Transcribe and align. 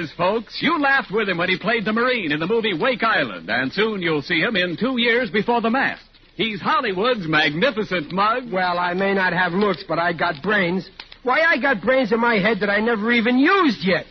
Is, 0.00 0.10
folks. 0.16 0.58
You 0.60 0.80
laughed 0.80 1.10
with 1.10 1.28
him 1.28 1.38
when 1.38 1.48
he 1.48 1.58
played 1.58 1.84
the 1.84 1.92
Marine 1.92 2.32
in 2.32 2.40
the 2.40 2.46
movie 2.46 2.74
Wake 2.74 3.02
Island, 3.02 3.48
and 3.50 3.72
soon 3.72 4.00
you'll 4.02 4.22
see 4.22 4.40
him 4.40 4.56
in 4.56 4.76
two 4.76 4.98
years 4.98 5.30
before 5.30 5.60
the 5.60 5.70
mast. 5.70 6.02
He's 6.34 6.60
Hollywood's 6.60 7.28
magnificent 7.28 8.10
mug. 8.12 8.50
Well, 8.50 8.78
I 8.78 8.94
may 8.94 9.12
not 9.14 9.32
have 9.32 9.52
looks, 9.52 9.84
but 9.86 9.98
I 9.98 10.12
got 10.12 10.42
brains. 10.42 10.88
Why, 11.22 11.40
I 11.40 11.58
got 11.58 11.82
brains 11.82 12.12
in 12.12 12.20
my 12.20 12.36
head 12.36 12.60
that 12.60 12.70
I 12.70 12.80
never 12.80 13.12
even 13.12 13.38
used 13.38 13.84
yet. 13.84 14.06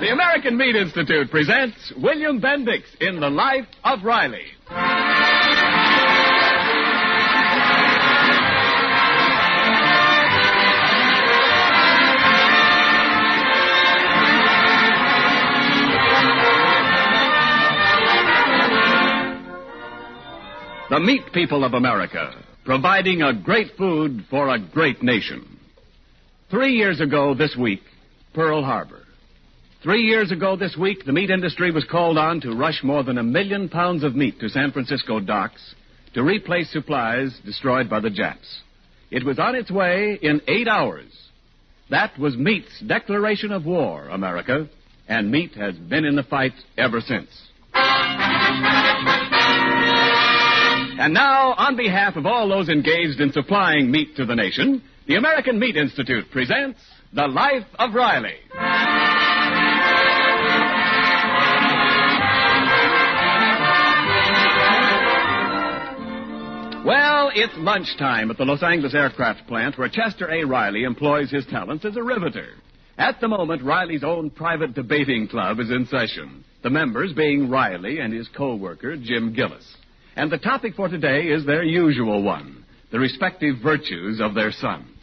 The 0.00 0.12
American 0.12 0.56
Meat 0.56 0.76
Institute 0.76 1.30
presents 1.30 1.92
William 1.96 2.40
Bendix 2.40 2.82
in 3.00 3.20
The 3.20 3.30
Life 3.30 3.66
of 3.84 4.02
Riley. 4.02 4.46
Meat 21.00 21.32
people 21.32 21.64
of 21.64 21.72
America, 21.72 22.34
providing 22.66 23.22
a 23.22 23.32
great 23.32 23.68
food 23.78 24.22
for 24.28 24.50
a 24.50 24.58
great 24.58 25.02
nation. 25.02 25.58
Three 26.50 26.74
years 26.74 27.00
ago 27.00 27.32
this 27.32 27.56
week, 27.56 27.80
Pearl 28.34 28.62
Harbor. 28.62 29.06
Three 29.82 30.02
years 30.02 30.30
ago 30.30 30.56
this 30.56 30.76
week, 30.76 31.06
the 31.06 31.12
meat 31.12 31.30
industry 31.30 31.70
was 31.70 31.86
called 31.90 32.18
on 32.18 32.42
to 32.42 32.54
rush 32.54 32.82
more 32.82 33.02
than 33.02 33.16
a 33.16 33.22
million 33.22 33.70
pounds 33.70 34.04
of 34.04 34.14
meat 34.14 34.40
to 34.40 34.50
San 34.50 34.72
Francisco 34.72 35.20
docks 35.20 35.74
to 36.12 36.22
replace 36.22 36.70
supplies 36.70 37.34
destroyed 37.46 37.88
by 37.88 38.00
the 38.00 38.10
Japs. 38.10 38.60
It 39.10 39.24
was 39.24 39.38
on 39.38 39.54
its 39.54 39.70
way 39.70 40.18
in 40.20 40.42
eight 40.48 40.68
hours. 40.68 41.10
That 41.88 42.18
was 42.18 42.36
meat's 42.36 42.78
declaration 42.86 43.52
of 43.52 43.64
war, 43.64 44.06
America, 44.08 44.68
and 45.08 45.30
meat 45.30 45.54
has 45.54 45.76
been 45.76 46.04
in 46.04 46.14
the 46.14 46.24
fight 46.24 46.52
ever 46.76 47.00
since. 47.00 47.30
And 51.00 51.14
now, 51.14 51.54
on 51.54 51.76
behalf 51.76 52.16
of 52.16 52.26
all 52.26 52.46
those 52.46 52.68
engaged 52.68 53.22
in 53.22 53.32
supplying 53.32 53.90
meat 53.90 54.16
to 54.16 54.26
the 54.26 54.36
nation, 54.36 54.82
the 55.06 55.14
American 55.14 55.58
Meat 55.58 55.74
Institute 55.74 56.30
presents 56.30 56.78
The 57.14 57.26
Life 57.26 57.64
of 57.78 57.94
Riley. 57.94 58.34
Well, 66.84 67.30
it's 67.34 67.54
lunchtime 67.56 68.30
at 68.30 68.36
the 68.36 68.44
Los 68.44 68.62
Angeles 68.62 68.94
aircraft 68.94 69.46
plant 69.46 69.78
where 69.78 69.88
Chester 69.88 70.30
A. 70.30 70.44
Riley 70.44 70.84
employs 70.84 71.30
his 71.30 71.46
talents 71.46 71.86
as 71.86 71.96
a 71.96 72.02
riveter. 72.02 72.56
At 72.98 73.22
the 73.22 73.28
moment, 73.28 73.62
Riley's 73.62 74.04
own 74.04 74.28
private 74.28 74.74
debating 74.74 75.28
club 75.28 75.60
is 75.60 75.70
in 75.70 75.86
session, 75.86 76.44
the 76.62 76.68
members 76.68 77.14
being 77.14 77.48
Riley 77.48 78.00
and 78.00 78.12
his 78.12 78.28
co-worker, 78.36 78.98
Jim 78.98 79.32
Gillis. 79.32 79.64
And 80.20 80.30
the 80.30 80.36
topic 80.36 80.74
for 80.74 80.86
today 80.86 81.28
is 81.28 81.46
their 81.46 81.62
usual 81.62 82.22
one, 82.22 82.66
the 82.92 82.98
respective 82.98 83.56
virtues 83.62 84.20
of 84.20 84.34
their 84.34 84.52
sons. 84.52 84.94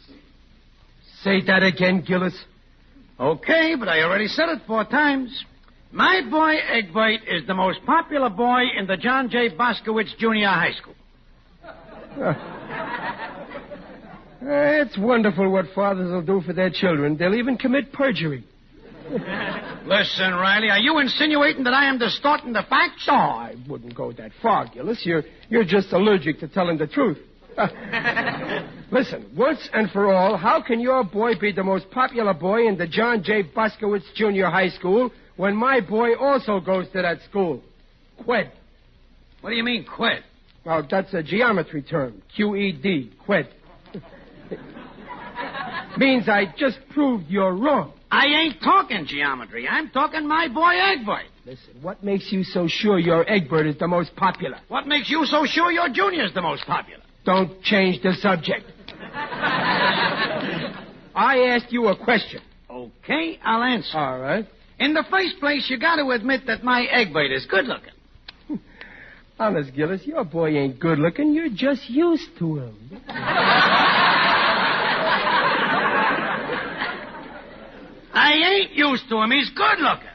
Say 1.24 1.40
that 1.44 1.64
again, 1.64 2.04
Gillis. 2.06 2.40
Okay, 3.18 3.74
but 3.76 3.88
I 3.88 4.02
already 4.02 4.28
said 4.28 4.48
it 4.50 4.60
four 4.64 4.84
times. 4.84 5.44
My 5.90 6.20
boy 6.30 6.54
Egbert 6.70 7.22
is 7.26 7.44
the 7.48 7.54
most 7.54 7.80
popular 7.84 8.30
boy 8.30 8.62
in 8.78 8.86
the 8.86 8.96
John 8.96 9.28
J. 9.28 9.48
Boskowitz 9.48 10.16
Junior 10.18 10.50
High 10.50 10.74
School. 10.80 10.94
Uh, 11.64 12.34
it's 14.42 14.96
wonderful 14.96 15.50
what 15.50 15.64
fathers 15.74 16.12
will 16.12 16.22
do 16.22 16.46
for 16.46 16.52
their 16.52 16.70
children. 16.70 17.16
They'll 17.16 17.34
even 17.34 17.56
commit 17.58 17.92
perjury. 17.92 18.44
Listen, 19.86 20.34
Riley, 20.34 20.70
are 20.70 20.78
you 20.78 20.98
insinuating 20.98 21.64
that 21.64 21.72
I 21.72 21.88
am 21.88 21.98
distorting 21.98 22.52
the 22.52 22.62
facts? 22.68 23.06
Oh, 23.08 23.14
I 23.14 23.54
wouldn't 23.68 23.94
go 23.94 24.12
that 24.12 24.32
far, 24.42 24.68
Gillis. 24.68 25.00
You're, 25.04 25.22
you're 25.48 25.64
just 25.64 25.92
allergic 25.92 26.40
to 26.40 26.48
telling 26.48 26.76
the 26.76 26.86
truth. 26.86 27.18
Listen, 28.90 29.30
once 29.36 29.66
and 29.72 29.90
for 29.90 30.12
all, 30.12 30.36
how 30.36 30.62
can 30.62 30.80
your 30.80 31.04
boy 31.04 31.32
be 31.40 31.52
the 31.52 31.64
most 31.64 31.90
popular 31.90 32.34
boy 32.34 32.66
in 32.66 32.76
the 32.76 32.86
John 32.86 33.22
J. 33.22 33.44
Boskowitz 33.44 34.04
Junior 34.14 34.46
High 34.46 34.68
School 34.68 35.10
when 35.36 35.56
my 35.56 35.80
boy 35.80 36.14
also 36.14 36.60
goes 36.60 36.86
to 36.92 37.02
that 37.02 37.18
school? 37.28 37.62
Qued. 38.24 38.52
What 39.40 39.50
do 39.50 39.56
you 39.56 39.64
mean, 39.64 39.86
quit? 39.86 40.22
Well, 40.64 40.86
that's 40.88 41.14
a 41.14 41.22
geometry 41.22 41.82
term. 41.82 42.22
Q-E-D. 42.36 43.12
Qued. 43.26 43.48
Means 45.96 46.28
I 46.28 46.52
just 46.58 46.78
proved 46.90 47.24
you're 47.28 47.54
wrong. 47.54 47.92
I 48.10 48.26
ain't 48.26 48.62
talking 48.62 49.04
geometry. 49.06 49.68
I'm 49.68 49.90
talking 49.90 50.26
my 50.26 50.48
boy 50.48 50.72
Egbert. 50.74 51.26
Listen, 51.44 51.82
what 51.82 52.02
makes 52.02 52.32
you 52.32 52.42
so 52.42 52.66
sure 52.66 52.98
your 52.98 53.28
Egbert 53.30 53.66
is 53.66 53.76
the 53.78 53.88
most 53.88 54.16
popular? 54.16 54.58
What 54.68 54.86
makes 54.86 55.10
you 55.10 55.26
so 55.26 55.44
sure 55.44 55.70
your 55.70 55.88
junior's 55.90 56.32
the 56.32 56.40
most 56.42 56.64
popular? 56.66 57.02
Don't 57.24 57.62
change 57.62 58.02
the 58.02 58.14
subject. 58.14 58.64
I 61.14 61.50
asked 61.50 61.70
you 61.72 61.88
a 61.88 61.96
question. 61.96 62.40
Okay, 62.70 63.38
I'll 63.44 63.62
answer. 63.62 63.98
All 63.98 64.18
right. 64.18 64.46
In 64.78 64.94
the 64.94 65.04
first 65.10 65.38
place, 65.40 65.66
you 65.68 65.78
got 65.78 65.96
to 65.96 66.08
admit 66.10 66.42
that 66.46 66.62
my 66.62 66.84
Egbert 66.84 67.32
is 67.32 67.44
good 67.46 67.66
looking. 67.66 67.92
Honest, 69.40 69.74
Gillis, 69.74 70.04
your 70.04 70.24
boy 70.24 70.56
ain't 70.56 70.80
good 70.80 70.98
looking. 70.98 71.32
You're 71.32 71.50
just 71.50 71.88
used 71.88 72.28
to 72.38 72.58
him. 72.58 72.74
I 78.18 78.32
ain't 78.32 78.72
used 78.72 79.08
to 79.10 79.22
him. 79.22 79.30
He's 79.30 79.50
good 79.50 79.78
looking. 79.78 80.08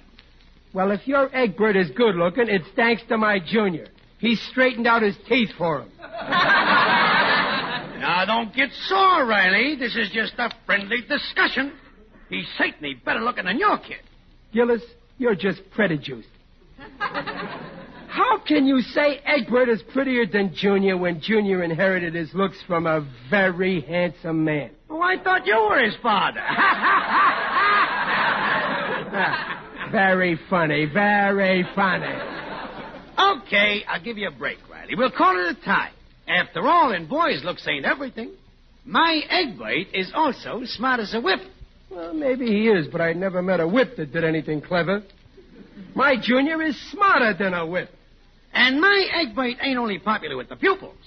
Well, 0.74 0.92
if 0.92 1.08
your 1.08 1.34
Egbert 1.34 1.78
is 1.78 1.90
good 1.92 2.16
looking, 2.16 2.50
it's 2.50 2.68
thanks 2.76 3.02
to 3.08 3.18
my 3.18 3.40
junior. 3.40 3.88
He 4.20 4.36
straightened 4.36 4.88
out 4.88 5.02
his 5.04 5.16
teeth 5.28 5.52
for 5.58 5.82
him. 5.82 5.92
Now, 8.00 8.26
don't 8.26 8.54
get 8.54 8.72
sore, 8.88 9.26
Riley. 9.26 9.78
This 9.78 9.96
is 9.96 10.10
just 10.12 10.34
a 10.38 10.52
friendly 10.66 11.02
discussion. 11.08 11.72
He's 12.30 12.48
certainly 12.58 12.96
better 12.96 13.22
looking 13.22 13.46
than 13.46 13.60
your 13.60 13.78
kid. 13.78 14.02
Gillis, 14.52 14.84
you're 15.18 15.36
just 15.36 15.62
prejudiced. 15.72 16.28
How 17.00 18.40
can 18.46 18.66
you 18.68 18.82
say 18.82 19.22
Egbert 19.26 19.70
is 19.70 19.82
prettier 19.82 20.26
than 20.26 20.54
Junior 20.54 20.98
when 20.98 21.22
Junior 21.22 21.64
inherited 21.64 22.14
his 22.14 22.34
looks 22.34 22.58
from 22.68 22.86
a 22.86 23.08
very 23.30 23.80
handsome 23.82 24.44
man? 24.44 24.72
Oh, 24.90 25.02
I 25.02 25.16
thought 25.24 25.48
you 25.48 25.56
were 25.70 25.84
his 25.84 25.96
father. 26.02 26.42
very 29.92 30.40
funny, 30.50 30.86
very 30.86 31.66
funny. 31.76 32.16
okay, 33.38 33.84
I'll 33.88 34.04
give 34.04 34.18
you 34.18 34.28
a 34.28 34.32
break, 34.32 34.58
Riley. 34.70 34.96
We'll 34.96 35.12
call 35.12 35.40
it 35.40 35.58
a 35.58 35.66
tie. 35.66 35.92
After 36.28 36.68
all, 36.68 36.94
in 36.94 37.08
boys' 37.08 37.44
looks 37.44 37.68
ain't 37.68 37.86
everything. 37.86 38.32
My 38.86 39.22
egg 39.30 39.58
bite 39.58 39.88
is 39.94 40.12
also 40.14 40.62
smart 40.66 41.00
as 41.00 41.14
a 41.14 41.22
whip. 41.22 41.40
Well, 41.90 42.14
maybe 42.14 42.48
he 42.48 42.68
is, 42.68 42.88
but 42.88 43.02
I 43.02 43.14
never 43.14 43.42
met 43.42 43.60
a 43.60 43.68
whip 43.68 43.98
that 43.98 44.12
did 44.12 44.24
anything 44.24 44.62
clever. 44.62 45.04
My 45.96 46.16
junior 46.22 46.62
is 46.62 46.80
smarter 46.92 47.34
than 47.38 47.54
a 47.54 47.66
whip. 47.66 47.90
And 48.54 48.80
my 48.82 49.08
egg 49.14 49.36
bite 49.36 49.58
ain't 49.62 49.78
only 49.78 50.00
popular 50.00 50.38
with 50.38 50.50
the 50.50 50.56
pupils. 50.56 50.98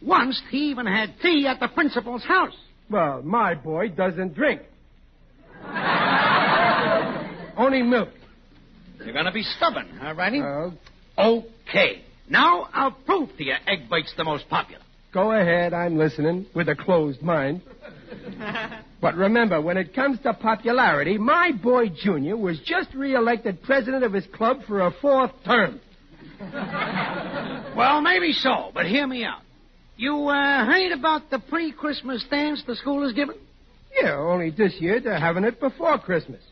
Once 0.00 0.40
he 0.50 0.70
even 0.70 0.86
had 0.86 1.14
tea 1.20 1.46
at 1.46 1.60
the 1.60 1.68
principal's 1.68 2.24
house. 2.24 2.56
Well, 2.90 3.22
my 3.22 3.54
boy 3.54 3.88
doesn't 3.88 4.34
drink. 4.34 4.62
Only 7.62 7.82
milk. 7.82 8.08
You're 9.04 9.14
gonna 9.14 9.30
be 9.30 9.44
stubborn, 9.44 9.88
huh, 10.00 10.14
Riley? 10.14 10.40
Uh, 10.40 10.70
okay. 11.16 12.02
Now 12.28 12.68
I'll 12.72 12.90
prove 12.90 13.28
to 13.36 13.44
you 13.44 13.54
Egbert's 13.68 14.12
the 14.16 14.24
most 14.24 14.48
popular. 14.48 14.82
go 15.12 15.30
ahead, 15.30 15.72
I'm 15.72 15.96
listening 15.96 16.46
with 16.54 16.68
a 16.68 16.74
closed 16.74 17.22
mind. 17.22 17.62
But 19.00 19.16
remember, 19.16 19.60
when 19.60 19.78
it 19.78 19.94
comes 19.96 20.20
to 20.20 20.32
popularity, 20.32 21.18
my 21.18 21.50
boy 21.50 21.88
Junior 21.88 22.36
was 22.36 22.60
just 22.64 22.94
re-elected 22.94 23.60
president 23.64 24.04
of 24.04 24.12
his 24.12 24.24
club 24.32 24.60
for 24.68 24.80
a 24.80 24.92
fourth 24.92 25.32
term. 25.44 25.80
Well, 27.76 28.00
maybe 28.00 28.32
so, 28.32 28.70
but 28.72 28.86
hear 28.86 29.04
me 29.08 29.24
out. 29.24 29.40
You 29.96 30.28
uh, 30.28 30.64
heard 30.64 30.92
about 30.92 31.30
the 31.30 31.40
pre-Christmas 31.40 32.24
dance 32.30 32.62
the 32.64 32.76
school 32.76 33.04
is 33.04 33.12
giving? 33.12 33.38
Yeah, 34.00 34.14
only 34.14 34.50
this 34.50 34.74
year 34.78 35.00
they're 35.00 35.18
having 35.18 35.42
it 35.42 35.58
before 35.58 35.98
Christmas. 35.98 36.42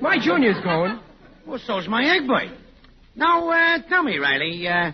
My 0.00 0.18
junior's 0.22 0.62
going. 0.62 0.98
Well, 1.46 1.58
so's 1.66 1.88
my 1.88 2.04
egg 2.16 2.26
boy. 2.26 2.50
Now, 3.14 3.48
uh, 3.50 3.78
tell 3.88 4.02
me, 4.02 4.18
Riley, 4.18 4.66
uh, 4.68 4.92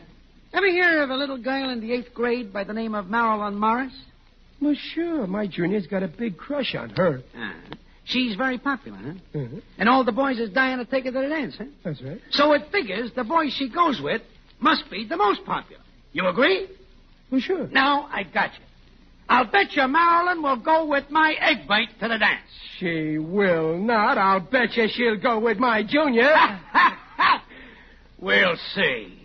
ever 0.52 0.66
hear 0.70 1.02
of 1.02 1.10
a 1.10 1.16
little 1.16 1.38
girl 1.38 1.70
in 1.70 1.80
the 1.80 1.92
eighth 1.92 2.14
grade 2.14 2.52
by 2.52 2.64
the 2.64 2.72
name 2.72 2.94
of 2.94 3.08
Marilyn 3.08 3.56
Morris? 3.56 3.92
Well, 4.60 4.74
sure, 4.94 5.26
my 5.26 5.46
junior's 5.48 5.86
got 5.88 6.02
a 6.04 6.08
big 6.08 6.36
crush 6.36 6.74
on 6.76 6.90
her. 6.90 7.22
Ah, 7.36 7.54
she's 8.04 8.36
very 8.36 8.58
popular, 8.58 8.98
huh? 8.98 9.14
Mhm, 9.38 9.62
And 9.78 9.88
all 9.88 10.04
the 10.04 10.12
boys 10.12 10.38
is 10.38 10.50
dying 10.50 10.78
to 10.78 10.84
take 10.84 11.04
her 11.04 11.10
to 11.10 11.18
the 11.20 11.28
dance, 11.28 11.56
huh? 11.58 11.64
That's 11.82 12.00
right. 12.00 12.20
So 12.30 12.52
it 12.52 12.70
figures 12.70 13.10
the 13.12 13.24
boy 13.24 13.48
she 13.50 13.68
goes 13.68 14.00
with 14.00 14.22
must 14.60 14.88
be 14.88 15.04
the 15.04 15.16
most 15.16 15.44
popular. 15.44 15.82
You 16.12 16.28
agree? 16.28 16.68
Well, 17.30 17.40
sure. 17.40 17.66
Now, 17.72 18.08
I 18.12 18.22
got 18.22 18.50
you. 18.54 18.64
I'll 19.28 19.50
bet 19.50 19.74
you 19.74 19.86
Marilyn 19.88 20.42
will 20.42 20.56
go 20.56 20.86
with 20.86 21.10
my 21.10 21.34
Egbert 21.40 21.88
to 22.00 22.08
the 22.08 22.18
dance. 22.18 22.40
She 22.78 23.18
will 23.18 23.78
not. 23.78 24.18
I'll 24.18 24.40
bet 24.40 24.76
you 24.76 24.88
she'll 24.92 25.16
go 25.16 25.38
with 25.38 25.58
my 25.58 25.82
junior. 25.82 26.30
we'll 28.18 28.56
see. 28.74 29.18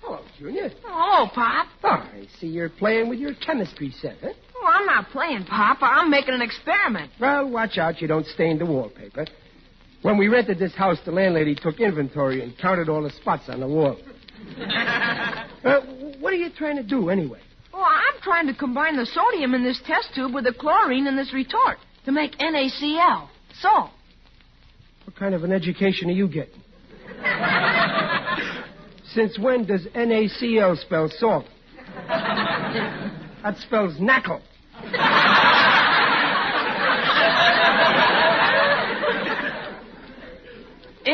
Hello, 0.00 0.20
Junior. 0.38 0.70
Hello, 0.84 1.28
Pop. 1.34 1.66
Oh, 1.84 1.88
I 1.88 2.26
see 2.38 2.46
you're 2.46 2.68
playing 2.70 3.08
with 3.08 3.18
your 3.18 3.34
chemistry 3.34 3.92
set, 4.00 4.16
huh? 4.22 4.32
Oh, 4.56 4.66
I'm 4.72 4.86
not 4.86 5.10
playing, 5.10 5.44
Pop. 5.44 5.78
I'm 5.80 6.10
making 6.10 6.34
an 6.34 6.42
experiment. 6.42 7.10
Well, 7.20 7.50
watch 7.50 7.78
out 7.78 8.00
you 8.00 8.08
don't 8.08 8.26
stain 8.26 8.58
the 8.58 8.66
wallpaper. 8.66 9.26
When 10.02 10.16
we 10.16 10.28
rented 10.28 10.58
this 10.58 10.74
house, 10.74 10.98
the 11.04 11.10
landlady 11.10 11.54
took 11.54 11.80
inventory 11.80 12.42
and 12.42 12.56
counted 12.56 12.88
all 12.88 13.02
the 13.02 13.10
spots 13.10 13.48
on 13.48 13.60
the 13.60 13.66
wall. 13.66 13.96
uh, 15.64 15.80
what 16.20 16.32
are 16.32 16.36
you 16.36 16.50
trying 16.56 16.76
to 16.76 16.84
do, 16.84 17.10
anyway? 17.10 17.40
Oh, 17.74 17.82
I'm 17.82 18.20
trying 18.22 18.46
to 18.46 18.54
combine 18.54 18.96
the 18.96 19.06
sodium 19.06 19.54
in 19.54 19.64
this 19.64 19.80
test 19.84 20.10
tube 20.14 20.32
with 20.32 20.44
the 20.44 20.52
chlorine 20.52 21.06
in 21.06 21.16
this 21.16 21.32
retort 21.34 21.78
to 22.04 22.12
make 22.12 22.38
NaCl. 22.38 23.28
Salt. 23.60 23.90
What 25.04 25.16
kind 25.16 25.34
of 25.34 25.42
an 25.42 25.52
education 25.52 26.08
are 26.10 26.12
you 26.12 26.28
getting? 26.28 26.62
Since 29.14 29.38
when 29.38 29.64
does 29.64 29.86
NaCl 29.94 30.78
spell 30.78 31.10
salt? 31.18 31.46
That 33.42 33.56
spells 33.58 33.94
knackle. 34.00 34.42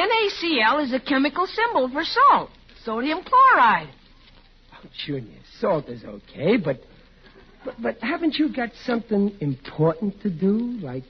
NaCl 0.00 0.84
is 0.84 0.92
a 0.92 1.00
chemical 1.00 1.46
symbol 1.46 1.88
for 1.88 2.02
salt. 2.04 2.50
Sodium 2.84 3.20
chloride. 3.22 3.88
Oh, 4.72 4.88
Junior, 5.06 5.38
salt 5.60 5.88
is 5.88 6.04
okay, 6.04 6.56
but, 6.56 6.80
but 7.64 7.74
but 7.82 7.98
haven't 8.00 8.34
you 8.34 8.54
got 8.54 8.70
something 8.84 9.36
important 9.40 10.20
to 10.22 10.30
do, 10.30 10.78
like 10.80 11.04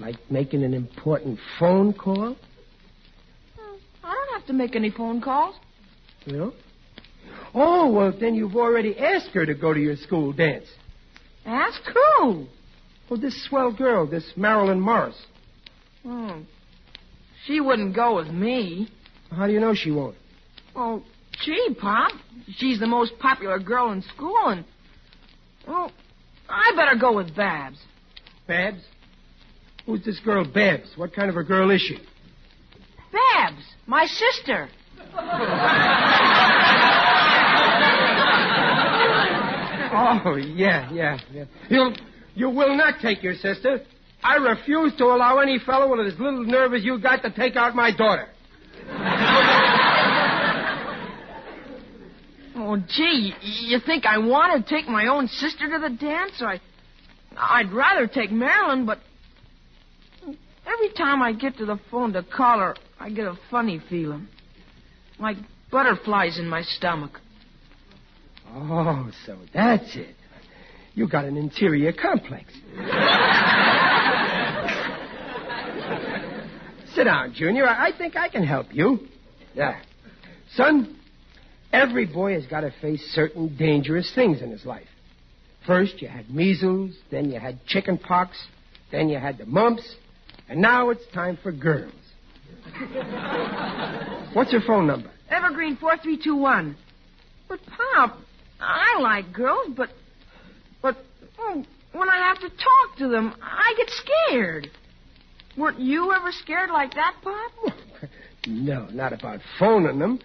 like 0.00 0.16
making 0.30 0.64
an 0.64 0.74
important 0.74 1.38
phone 1.58 1.92
call? 1.92 2.36
I 4.02 4.14
don't 4.14 4.38
have 4.38 4.46
to 4.46 4.52
make 4.52 4.76
any 4.76 4.90
phone 4.90 5.20
calls. 5.20 5.56
Know? 6.26 6.52
Oh, 7.54 7.90
well, 7.90 8.12
then 8.18 8.34
you've 8.34 8.56
already 8.56 8.98
asked 8.98 9.30
her 9.34 9.46
to 9.46 9.54
go 9.54 9.72
to 9.72 9.80
your 9.80 9.96
school 9.96 10.32
dance. 10.32 10.66
Ask 11.46 11.80
who? 11.84 12.46
Oh, 13.10 13.16
this 13.16 13.44
swell 13.46 13.72
girl, 13.72 14.06
this 14.06 14.32
Marilyn 14.36 14.80
Morris. 14.80 15.16
Oh, 16.04 16.42
she 17.46 17.60
wouldn't 17.60 17.94
go 17.94 18.16
with 18.16 18.28
me. 18.28 18.88
How 19.30 19.46
do 19.46 19.52
you 19.52 19.60
know 19.60 19.74
she 19.74 19.90
won't? 19.90 20.16
Oh, 20.74 21.02
gee, 21.44 21.76
Pop. 21.80 22.12
She's 22.56 22.80
the 22.80 22.86
most 22.86 23.18
popular 23.18 23.58
girl 23.58 23.92
in 23.92 24.02
school, 24.02 24.38
and. 24.46 24.64
Well, 25.66 25.92
I 26.48 26.72
better 26.76 26.98
go 26.98 27.16
with 27.16 27.34
Babs. 27.34 27.78
Babs? 28.46 28.82
Who's 29.86 30.04
this 30.04 30.20
girl, 30.20 30.44
Babs? 30.44 30.92
What 30.96 31.14
kind 31.14 31.30
of 31.30 31.36
a 31.36 31.44
girl 31.44 31.70
is 31.70 31.80
she? 31.80 31.98
Babs, 33.12 33.62
my 33.86 34.06
sister. 34.06 34.68
Oh, 39.96 40.34
yeah, 40.34 40.92
yeah, 40.92 41.18
yeah. 41.32 41.44
You'll, 41.68 41.94
you 42.34 42.50
will 42.50 42.76
not 42.76 42.94
take 43.00 43.22
your 43.22 43.34
sister. 43.34 43.80
I 44.24 44.36
refuse 44.36 44.94
to 44.96 45.04
allow 45.04 45.38
any 45.40 45.58
fellow 45.58 45.94
with 45.94 46.06
as 46.06 46.18
little 46.18 46.44
nerve 46.44 46.72
as 46.72 46.82
you 46.82 46.98
got 46.98 47.22
to 47.22 47.30
take 47.30 47.56
out 47.56 47.74
my 47.74 47.94
daughter. 47.94 48.26
Oh, 52.56 52.78
gee, 52.88 53.34
you 53.42 53.78
think 53.84 54.06
I 54.06 54.16
want 54.16 54.66
to 54.66 54.74
take 54.74 54.88
my 54.88 55.08
own 55.08 55.28
sister 55.28 55.68
to 55.68 55.78
the 55.78 55.94
dance? 55.94 56.40
I, 56.40 56.58
I'd 57.36 57.70
rather 57.70 58.06
take 58.06 58.32
Marilyn, 58.32 58.86
but 58.86 59.00
every 60.22 60.94
time 60.96 61.20
I 61.20 61.34
get 61.34 61.58
to 61.58 61.66
the 61.66 61.78
phone 61.90 62.14
to 62.14 62.22
call 62.22 62.60
her, 62.60 62.76
I 62.98 63.10
get 63.10 63.26
a 63.26 63.38
funny 63.50 63.82
feeling, 63.90 64.26
like 65.18 65.36
butterflies 65.70 66.38
in 66.38 66.48
my 66.48 66.62
stomach. 66.62 67.20
Oh, 68.48 69.10
so 69.26 69.36
that's 69.52 69.94
it. 69.96 70.16
You 70.94 71.08
got 71.08 71.26
an 71.26 71.36
interior 71.36 71.92
complex. 71.92 72.54
Sit 77.04 77.10
down, 77.10 77.34
Junior. 77.34 77.68
I 77.68 77.90
think 77.96 78.16
I 78.16 78.30
can 78.30 78.44
help 78.44 78.68
you. 78.72 78.98
Yeah. 79.54 79.78
Son, 80.54 80.98
every 81.70 82.06
boy 82.06 82.32
has 82.32 82.46
got 82.46 82.62
to 82.62 82.72
face 82.80 83.02
certain 83.12 83.54
dangerous 83.58 84.10
things 84.14 84.40
in 84.40 84.50
his 84.50 84.64
life. 84.64 84.86
First, 85.66 86.00
you 86.00 86.08
had 86.08 86.30
measles, 86.30 86.92
then 87.10 87.30
you 87.30 87.38
had 87.38 87.62
chicken 87.66 87.98
pox, 87.98 88.42
then 88.90 89.10
you 89.10 89.18
had 89.18 89.36
the 89.36 89.44
mumps, 89.44 89.96
and 90.48 90.62
now 90.62 90.88
it's 90.88 91.04
time 91.12 91.38
for 91.42 91.52
girls. 91.52 91.92
What's 94.32 94.50
your 94.52 94.62
phone 94.66 94.86
number? 94.86 95.10
Evergreen 95.28 95.76
4321. 95.76 96.74
But, 97.50 97.60
Pop, 97.66 98.16
I 98.58 98.98
like 99.00 99.30
girls, 99.30 99.74
but. 99.76 99.90
But 100.80 100.96
oh, 101.38 101.64
when 101.92 102.08
I 102.08 102.28
have 102.28 102.40
to 102.40 102.48
talk 102.48 102.98
to 102.98 103.08
them, 103.08 103.34
I 103.42 103.74
get 103.76 103.90
scared. 103.90 104.70
Weren't 105.56 105.80
you 105.80 106.12
ever 106.12 106.32
scared 106.32 106.70
like 106.70 106.94
that, 106.94 107.14
Pop? 107.22 107.74
No, 108.46 108.84
not 108.92 109.14
about 109.14 109.40
phoning 109.58 109.98
them. 109.98 110.20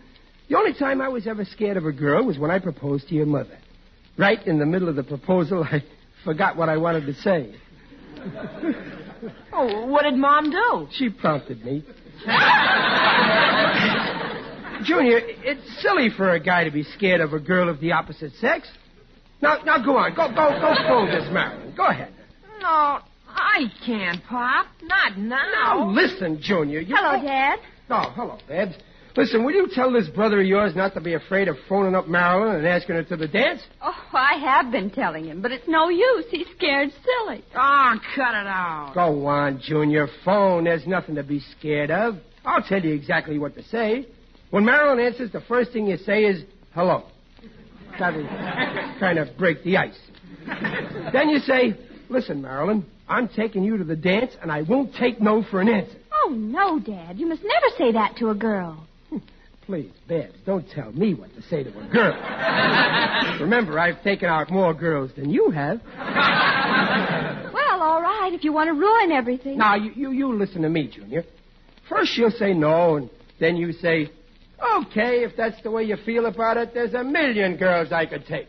The 0.50 0.58
only 0.58 0.74
time 0.74 1.00
I 1.00 1.08
was 1.08 1.26
ever 1.26 1.46
scared 1.46 1.78
of 1.78 1.86
a 1.86 1.94
girl 1.94 2.26
was 2.26 2.38
when 2.38 2.52
I 2.52 2.60
proposed 2.60 3.08
to 3.08 3.16
your 3.16 3.26
mother. 3.26 3.58
Right 4.18 4.46
in 4.46 4.60
the 4.60 4.66
middle 4.66 4.90
of 4.90 4.98
the 4.98 5.04
proposal, 5.04 5.64
I 5.64 5.82
forgot 6.26 6.58
what 6.58 6.68
I 6.68 6.76
wanted 6.76 7.06
to 7.06 7.14
say. 7.14 7.56
Oh, 9.54 9.86
what 9.86 10.04
did 10.04 10.16
Mom 10.16 10.52
do? 10.52 10.90
She 10.92 11.10
prompted 11.10 11.64
me. 11.64 11.86
Junior, 14.84 15.20
it's 15.22 15.82
silly 15.82 16.10
for 16.10 16.34
a 16.34 16.40
guy 16.40 16.66
to 16.66 16.72
be 16.72 16.84
scared 16.84 17.22
of 17.22 17.34
a 17.34 17.40
girl 17.40 17.70
of 17.70 17.80
the 17.80 17.94
opposite 17.94 18.34
sex. 18.36 18.68
Now, 19.42 19.62
now 19.64 19.84
go 19.84 19.98
on. 19.98 20.14
Go, 20.16 20.28
go, 20.30 20.60
go 20.60 20.74
phone 20.88 21.08
this 21.08 21.28
Marilyn. 21.32 21.74
Go 21.76 21.86
ahead. 21.86 22.14
No, 22.62 23.00
I 23.40 23.72
can't, 23.86 24.24
Pop. 24.26 24.68
Not 24.84 25.18
now. 25.18 25.52
Now, 25.54 25.90
listen, 25.90 26.42
Junior. 26.42 26.80
You 26.80 26.96
Hello, 26.96 27.22
Dad. 27.22 27.60
Oh, 27.90 28.12
hello, 28.16 28.38
Babs. 28.48 28.76
Listen, 29.16 29.44
will 29.44 29.54
you 29.54 29.68
tell 29.74 29.92
this 29.92 30.08
brother 30.08 30.40
of 30.40 30.46
yours 30.46 30.76
not 30.76 30.94
to 30.94 31.02
be 31.02 31.14
afraid 31.14 31.48
of 31.48 31.58
phoning 31.68 31.96
up 31.96 32.08
Marilyn 32.08 32.58
and 32.58 32.68
asking 32.68 32.96
her 32.96 33.04
to 33.04 33.18
the 33.18 33.28
dance? 33.28 33.62
Oh, 33.82 33.94
I 34.14 34.38
have 34.38 34.72
been 34.72 34.92
telling 34.92 35.26
him, 35.26 35.42
but 35.42 35.52
it's 35.52 35.68
no 35.68 35.90
use. 35.90 36.26
He's 36.30 36.48
scared 36.56 36.92
silly. 36.92 37.44
Oh, 37.56 37.96
cut 38.16 38.36
it 38.36 38.48
out. 38.48 38.92
Go 38.94 39.26
on, 39.26 39.60
Junior. 39.62 40.08
Phone. 40.24 40.66
There's 40.66 40.86
nothing 40.86 41.16
to 41.16 41.24
be 41.24 41.40
scared 41.58 41.92
of. 41.92 42.18
I'll 42.46 42.62
tell 42.62 42.82
you 42.82 42.94
exactly 42.94 43.40
what 43.40 43.56
to 43.56 43.64
say. 43.64 44.08
When 44.52 44.64
Marilyn 44.64 45.00
answers, 45.06 45.32
the 45.32 45.42
first 45.42 45.74
thing 45.74 45.88
you 45.88 45.98
say 45.98 46.24
is, 46.26 46.44
hello. 46.74 47.04
That'll 48.00 48.26
kind 49.00 49.20
of 49.20 49.38
break 49.38 49.64
the 49.64 49.78
ice. 49.78 50.00
Then 51.12 51.30
you 51.30 51.40
say, 51.40 51.76
listen, 52.10 52.42
Marilyn, 52.42 52.86
I'm 53.10 53.28
taking 53.28 53.64
you 53.64 53.78
to 53.78 53.84
the 53.84 53.96
dance, 53.96 54.34
and 54.42 54.52
I 54.52 54.62
won't 54.62 54.94
take 54.94 55.20
no 55.20 55.44
for 55.44 55.60
an 55.60 55.68
answer. 55.68 55.98
Oh, 56.14 56.30
no, 56.30 56.80
Dad. 56.80 57.20
You 57.20 57.28
must 57.28 57.42
never 57.44 57.66
say 57.78 57.92
that 57.94 58.18
to 58.18 58.30
a 58.30 58.36
girl. 58.36 58.86
Please, 59.66 59.92
Babs, 60.08 60.36
don't 60.46 60.70
tell 60.70 60.92
me 60.92 61.16
what 61.16 61.34
to 61.36 61.42
say 61.42 61.64
to 61.64 61.70
a 61.70 61.88
girl. 61.88 62.14
Remember, 63.42 63.80
I've 63.80 64.04
taken 64.04 64.30
out 64.30 64.52
more 64.52 64.76
girls 64.76 65.12
than 65.16 65.30
you 65.32 65.50
have. 65.52 65.82
Well, 67.52 67.82
all 67.82 68.02
right, 68.02 68.32
if 68.34 68.44
you 68.44 68.52
want 68.52 68.68
to 68.68 68.74
ruin 68.74 69.12
everything. 69.12 69.58
Now, 69.58 69.76
you, 69.76 69.92
you, 69.96 70.12
you 70.12 70.34
listen 70.38 70.62
to 70.64 70.70
me, 70.70 70.88
Junior. 70.88 71.24
First 71.88 72.18
you'll 72.18 72.32
say 72.32 72.54
no, 72.54 72.98
and 72.98 73.10
then 73.40 73.56
you 73.56 73.74
say, 73.74 74.10
okay, 74.82 75.24
if 75.24 75.36
that's 75.36 75.62
the 75.64 75.72
way 75.72 75.84
you 75.84 75.98
feel 76.06 76.26
about 76.26 76.58
it, 76.58 76.74
there's 76.74 76.94
a 76.94 77.04
million 77.04 77.58
girls 77.58 77.92
I 77.92 78.06
could 78.06 78.26
take. 78.28 78.48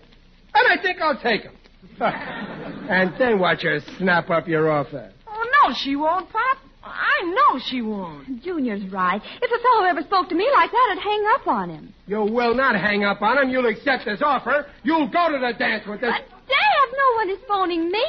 And 0.52 0.78
I 0.80 0.82
think 0.82 1.00
I'll 1.00 1.20
take 1.20 1.44
them. 1.44 1.54
and 2.00 3.12
then 3.18 3.38
watch 3.38 3.62
her 3.62 3.80
snap 3.98 4.30
up 4.30 4.48
your 4.48 4.70
offer. 4.70 5.12
Oh, 5.26 5.68
no, 5.68 5.74
she 5.74 5.96
won't, 5.96 6.30
Pop. 6.30 6.58
I 6.82 7.22
know 7.24 7.60
she 7.66 7.82
won't. 7.82 8.42
Junior's 8.42 8.84
right. 8.90 9.20
If 9.42 9.50
a 9.50 9.62
fellow 9.62 9.84
ever 9.86 10.02
spoke 10.02 10.28
to 10.30 10.34
me 10.34 10.48
like 10.54 10.70
that, 10.70 10.96
I'd 10.96 11.02
hang 11.02 11.24
up 11.34 11.46
on 11.46 11.70
him. 11.70 11.94
You 12.06 12.22
will 12.22 12.54
not 12.54 12.74
hang 12.74 13.04
up 13.04 13.20
on 13.20 13.38
him. 13.38 13.50
You'll 13.50 13.66
accept 13.66 14.04
his 14.04 14.22
offer. 14.22 14.66
You'll 14.82 15.08
go 15.08 15.30
to 15.30 15.38
the 15.38 15.52
dance 15.58 15.86
with 15.86 16.00
this. 16.00 16.10
But, 16.10 16.48
Dad, 16.48 16.88
no 16.96 17.16
one 17.16 17.30
is 17.30 17.38
phoning 17.46 17.90
me. 17.90 18.06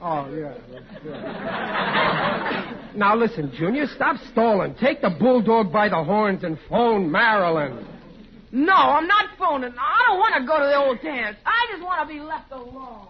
Oh, 0.00 0.28
yeah. 0.34 0.54
yeah. 1.04 2.76
now, 2.96 3.14
listen, 3.14 3.52
Junior, 3.56 3.86
stop 3.86 4.16
stalling. 4.32 4.74
Take 4.74 5.00
the 5.00 5.10
bulldog 5.10 5.72
by 5.72 5.88
the 5.88 6.02
horns 6.02 6.42
and 6.42 6.58
phone 6.68 7.10
Marilyn. 7.10 7.86
No, 8.52 8.74
I'm 8.74 9.06
not 9.06 9.30
phoning. 9.38 9.72
I 9.78 10.04
don't 10.08 10.18
want 10.18 10.34
to 10.36 10.46
go 10.46 10.58
to 10.58 10.64
the 10.66 10.76
old 10.76 11.00
dance. 11.00 11.36
I 11.46 11.72
just 11.72 11.82
want 11.82 12.06
to 12.06 12.14
be 12.14 12.20
left 12.20 12.52
alone. 12.52 13.08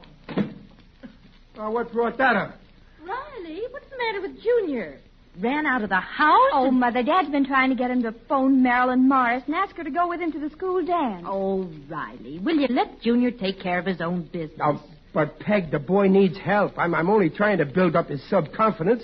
Now, 1.56 1.72
what 1.72 1.92
brought 1.92 2.16
that 2.18 2.36
up? 2.36 2.58
Riley, 3.00 3.62
what's 3.70 3.86
the 3.90 3.98
matter 3.98 4.20
with 4.22 4.40
Junior? 4.40 5.00
Ran 5.40 5.66
out 5.66 5.82
of 5.82 5.88
the 5.88 5.96
house? 5.96 6.50
Oh, 6.52 6.70
Mother, 6.70 7.02
Dad's 7.02 7.30
been 7.30 7.44
trying 7.44 7.70
to 7.70 7.76
get 7.76 7.90
him 7.90 8.02
to 8.02 8.14
phone 8.28 8.62
Marilyn 8.62 9.08
Morris 9.08 9.42
and 9.46 9.54
ask 9.56 9.74
her 9.76 9.82
to 9.84 9.90
go 9.90 10.08
with 10.08 10.20
him 10.20 10.30
to 10.32 10.38
the 10.38 10.50
school 10.50 10.84
dance. 10.84 11.24
Oh, 11.26 11.68
Riley, 11.88 12.38
will 12.38 12.56
you 12.56 12.68
let 12.70 13.00
Junior 13.00 13.32
take 13.32 13.58
care 13.60 13.78
of 13.78 13.86
his 13.86 14.00
own 14.00 14.28
business? 14.32 14.58
Now, 14.58 14.82
but 15.12 15.40
Peg, 15.40 15.70
the 15.70 15.78
boy 15.78 16.06
needs 16.06 16.38
help. 16.38 16.78
I'm, 16.78 16.94
I'm 16.94 17.10
only 17.10 17.30
trying 17.30 17.58
to 17.58 17.66
build 17.66 17.96
up 17.96 18.08
his 18.08 18.22
self-confidence. 18.30 19.02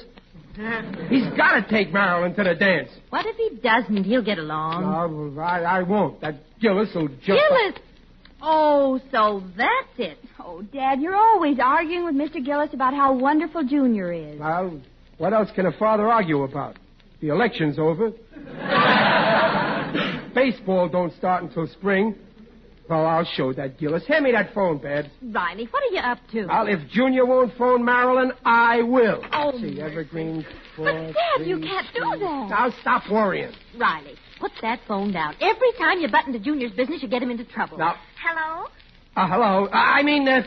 He's 1.09 1.27
got 1.37 1.55
to 1.55 1.67
take 1.71 1.93
Marilyn 1.93 2.35
to 2.35 2.43
the 2.43 2.55
dance. 2.55 2.89
What 3.11 3.27
if 3.27 3.37
he 3.37 3.61
doesn't? 3.61 4.05
He'll 4.05 4.25
get 4.25 4.39
along. 4.39 4.83
No, 4.83 5.33
well, 5.37 5.47
I, 5.47 5.61
I 5.61 5.83
won't. 5.83 6.21
That 6.21 6.37
Gillis 6.61 6.89
will 6.95 7.09
just... 7.09 7.27
Gillis! 7.27 7.75
Oh, 8.43 9.01
so 9.13 9.43
that's 9.57 9.99
it. 9.99 10.19
Oh, 10.41 10.63
Dad, 10.63 11.01
you're 11.01 11.15
always 11.15 11.59
arguing 11.63 12.05
with 12.05 12.15
Mr. 12.15 12.45
Gillis 12.45 12.71
about 12.73 12.95
how 12.95 13.13
wonderful 13.13 13.65
Junior 13.65 14.13
is. 14.13 14.41
Well, 14.41 14.81
what 15.19 15.33
else 15.33 15.49
can 15.55 15.67
a 15.67 15.73
father 15.73 16.09
argue 16.09 16.43
about? 16.43 16.77
The 17.21 17.29
election's 17.29 17.79
over. 17.79 18.11
Baseball 20.35 20.89
don't 20.89 21.15
start 21.17 21.45
until 21.45 21.67
spring. 21.69 22.17
Well, 22.89 23.05
I'll 23.07 23.25
show 23.25 23.53
that, 23.53 23.79
Gillis. 23.79 24.07
Hand 24.07 24.25
me 24.25 24.33
that 24.33 24.55
phone, 24.55 24.79
Babs. 24.79 25.09
Riley, 25.23 25.67
what 25.71 25.83
are 25.83 25.95
you 25.95 26.01
up 26.01 26.19
to? 26.33 26.47
Well, 26.47 26.67
if 26.69 26.89
Junior 26.91 27.27
won't 27.27 27.53
phone 27.59 27.85
Marilyn, 27.85 28.33
I 28.47 28.81
will. 28.83 29.23
Oh, 29.31 29.53
See, 29.61 29.79
Evergreen. 29.81 30.47
Four, 30.75 30.87
But, 30.87 30.93
Dad, 31.13 31.15
three, 31.37 31.49
you 31.49 31.61
can't 31.61 31.87
do 31.93 32.01
two- 32.01 32.19
that. 32.21 32.47
Now, 32.49 32.71
stop 32.81 33.03
worrying. 33.11 33.53
Riley, 33.77 34.17
put 34.41 34.53
that 34.63 34.81
phone 34.89 35.13
down. 35.13 35.35
Every 35.41 35.73
time 35.79 36.01
you 36.01 36.09
butt 36.09 36.27
into 36.27 36.39
Junior's 36.39 36.73
business, 36.73 37.03
you 37.03 37.09
get 37.09 37.23
him 37.23 37.31
into 37.31 37.45
trouble. 37.45 37.77
Now, 37.77 37.97
Hello? 38.25 38.69
uh, 39.17 39.29
hello. 39.29 39.67
Uh, 39.67 39.71
I 39.77 40.03
mean, 40.03 40.27
uh, 40.27 40.43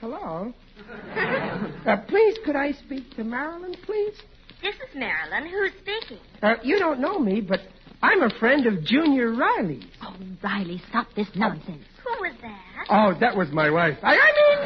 hello. 0.00 0.52
uh, 1.16 1.96
please, 2.06 2.36
could 2.44 2.54
I 2.56 2.70
speak 2.72 3.16
to 3.16 3.24
Marilyn, 3.24 3.74
please? 3.84 4.14
This 4.62 4.76
is 4.76 4.94
Marilyn. 4.94 5.46
Who's 5.50 5.72
speaking? 5.82 6.18
Uh, 6.40 6.54
you 6.62 6.78
don't 6.78 7.00
know 7.00 7.18
me, 7.18 7.40
but 7.40 7.60
I'm 8.02 8.22
a 8.22 8.30
friend 8.38 8.66
of 8.66 8.84
Junior 8.84 9.32
Riley. 9.32 9.82
Oh, 10.02 10.14
Riley, 10.42 10.82
stop 10.90 11.08
this 11.16 11.28
nonsense. 11.34 11.84
Who 12.04 12.10
was 12.20 12.34
that? 12.42 12.86
Oh, 12.90 13.14
that 13.20 13.36
was 13.36 13.50
my 13.50 13.70
wife. 13.70 13.96
I, 14.02 14.14
I 14.14 14.32
mean, 14.36 14.58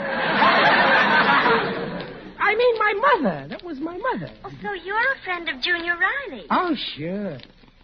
I 2.40 2.54
mean 2.56 2.78
my 2.78 2.94
mother. 2.94 3.48
That 3.48 3.64
was 3.64 3.78
my 3.78 3.96
mother. 3.96 4.30
Oh, 4.44 4.50
so 4.62 4.72
you're 4.84 4.96
a 4.96 5.24
friend 5.24 5.48
of 5.48 5.60
Junior 5.62 5.94
Riley. 5.96 6.46
Oh, 6.50 6.74
sure. 6.96 7.38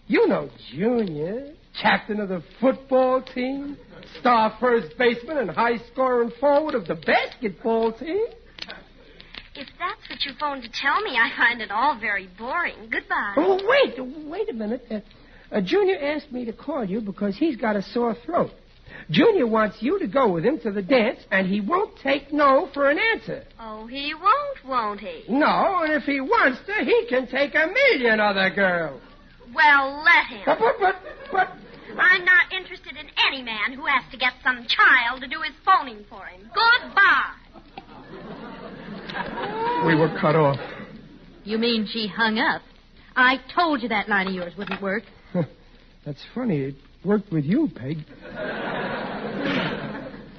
You 0.07 0.27
know 0.27 0.51
Junior, 0.73 1.55
captain 1.81 2.21
of 2.21 2.29
the 2.29 2.43
football 2.61 3.23
team, 3.23 3.79
star 4.21 4.57
first 4.61 4.99
baseman, 4.99 5.39
and 5.39 5.51
high 5.51 5.79
scoring 5.93 6.33
forward 6.41 6.75
of 6.75 6.87
the 6.87 6.95
basketball 6.95 7.93
team. 7.93 8.27
If 9.57 9.69
that's 9.79 10.11
what 10.11 10.21
you 10.25 10.33
phoned 10.41 10.65
to 10.65 10.69
tell 10.69 11.01
me, 11.01 11.13
I 11.17 11.31
find 11.37 11.61
it 11.61 11.71
all 11.71 11.97
very 11.99 12.29
boring. 12.37 12.91
Goodbye. 12.91 13.35
Oh, 13.37 13.61
wait, 13.65 13.95
wait 14.27 14.49
a 14.51 14.53
minute. 14.53 14.85
Uh, 14.91 14.99
uh, 15.55 15.61
Junior 15.61 15.97
asked 16.01 16.33
me 16.33 16.45
to 16.45 16.53
call 16.53 16.85
you 16.85 17.01
because 17.01 17.37
he's 17.37 17.57
got 17.57 17.77
a 17.77 17.83
sore 17.83 18.17
throat. 18.27 18.51
Junior 19.11 19.47
wants 19.47 19.77
you 19.81 19.99
to 19.99 20.07
go 20.07 20.29
with 20.33 20.45
him 20.45 20.59
to 20.61 20.71
the 20.71 20.83
dance, 20.83 21.21
and 21.31 21.47
he 21.47 21.61
won't 21.61 21.97
take 21.99 22.33
no 22.33 22.69
for 22.75 22.91
an 22.91 22.99
answer. 23.13 23.45
Oh, 23.61 23.87
he 23.87 24.15
won't, 24.15 24.65
won't 24.67 25.01
he? 25.01 25.25
No, 25.29 25.83
and 25.83 25.93
if 25.93 26.05
he 26.05 26.21
wants 26.21 26.59
to, 26.67 26.85
he 26.85 27.07
can 27.09 27.27
take 27.27 27.55
a 27.55 27.67
million 27.67 28.21
other 28.21 28.51
girls. 28.51 29.01
Well, 29.55 30.05
let 30.05 30.27
him. 30.27 30.43
But, 30.47 30.59
but, 30.59 30.77
but, 30.81 30.97
but 31.31 31.49
I'm 31.99 32.25
not 32.25 32.53
interested 32.53 32.97
in 32.97 33.07
any 33.29 33.43
man 33.43 33.73
who 33.75 33.87
has 33.87 34.11
to 34.11 34.17
get 34.17 34.33
some 34.43 34.67
child 34.67 35.21
to 35.21 35.29
do 35.29 35.41
his 35.43 35.55
phoning 35.65 36.05
for 36.09 36.25
him. 36.27 36.51
Goodbye. 36.55 37.35
we 39.87 39.95
were 39.95 40.17
cut 40.21 40.35
off. 40.35 40.59
You 41.45 41.59
mean 41.59 41.87
she 41.91 42.09
hung 42.09 42.39
up? 42.39 42.63
I 43.15 43.37
told 43.55 43.83
you 43.83 43.89
that 43.91 44.09
line 44.09 44.29
of 44.29 44.35
yours 44.35 44.55
wouldn't 44.57 44.83
work. 44.83 45.05
That's 46.07 46.21
funny. 46.35 46.61
It 46.63 46.75
worked 47.05 47.31
with 47.33 47.45
you, 47.45 47.69
Peg. 47.75 47.99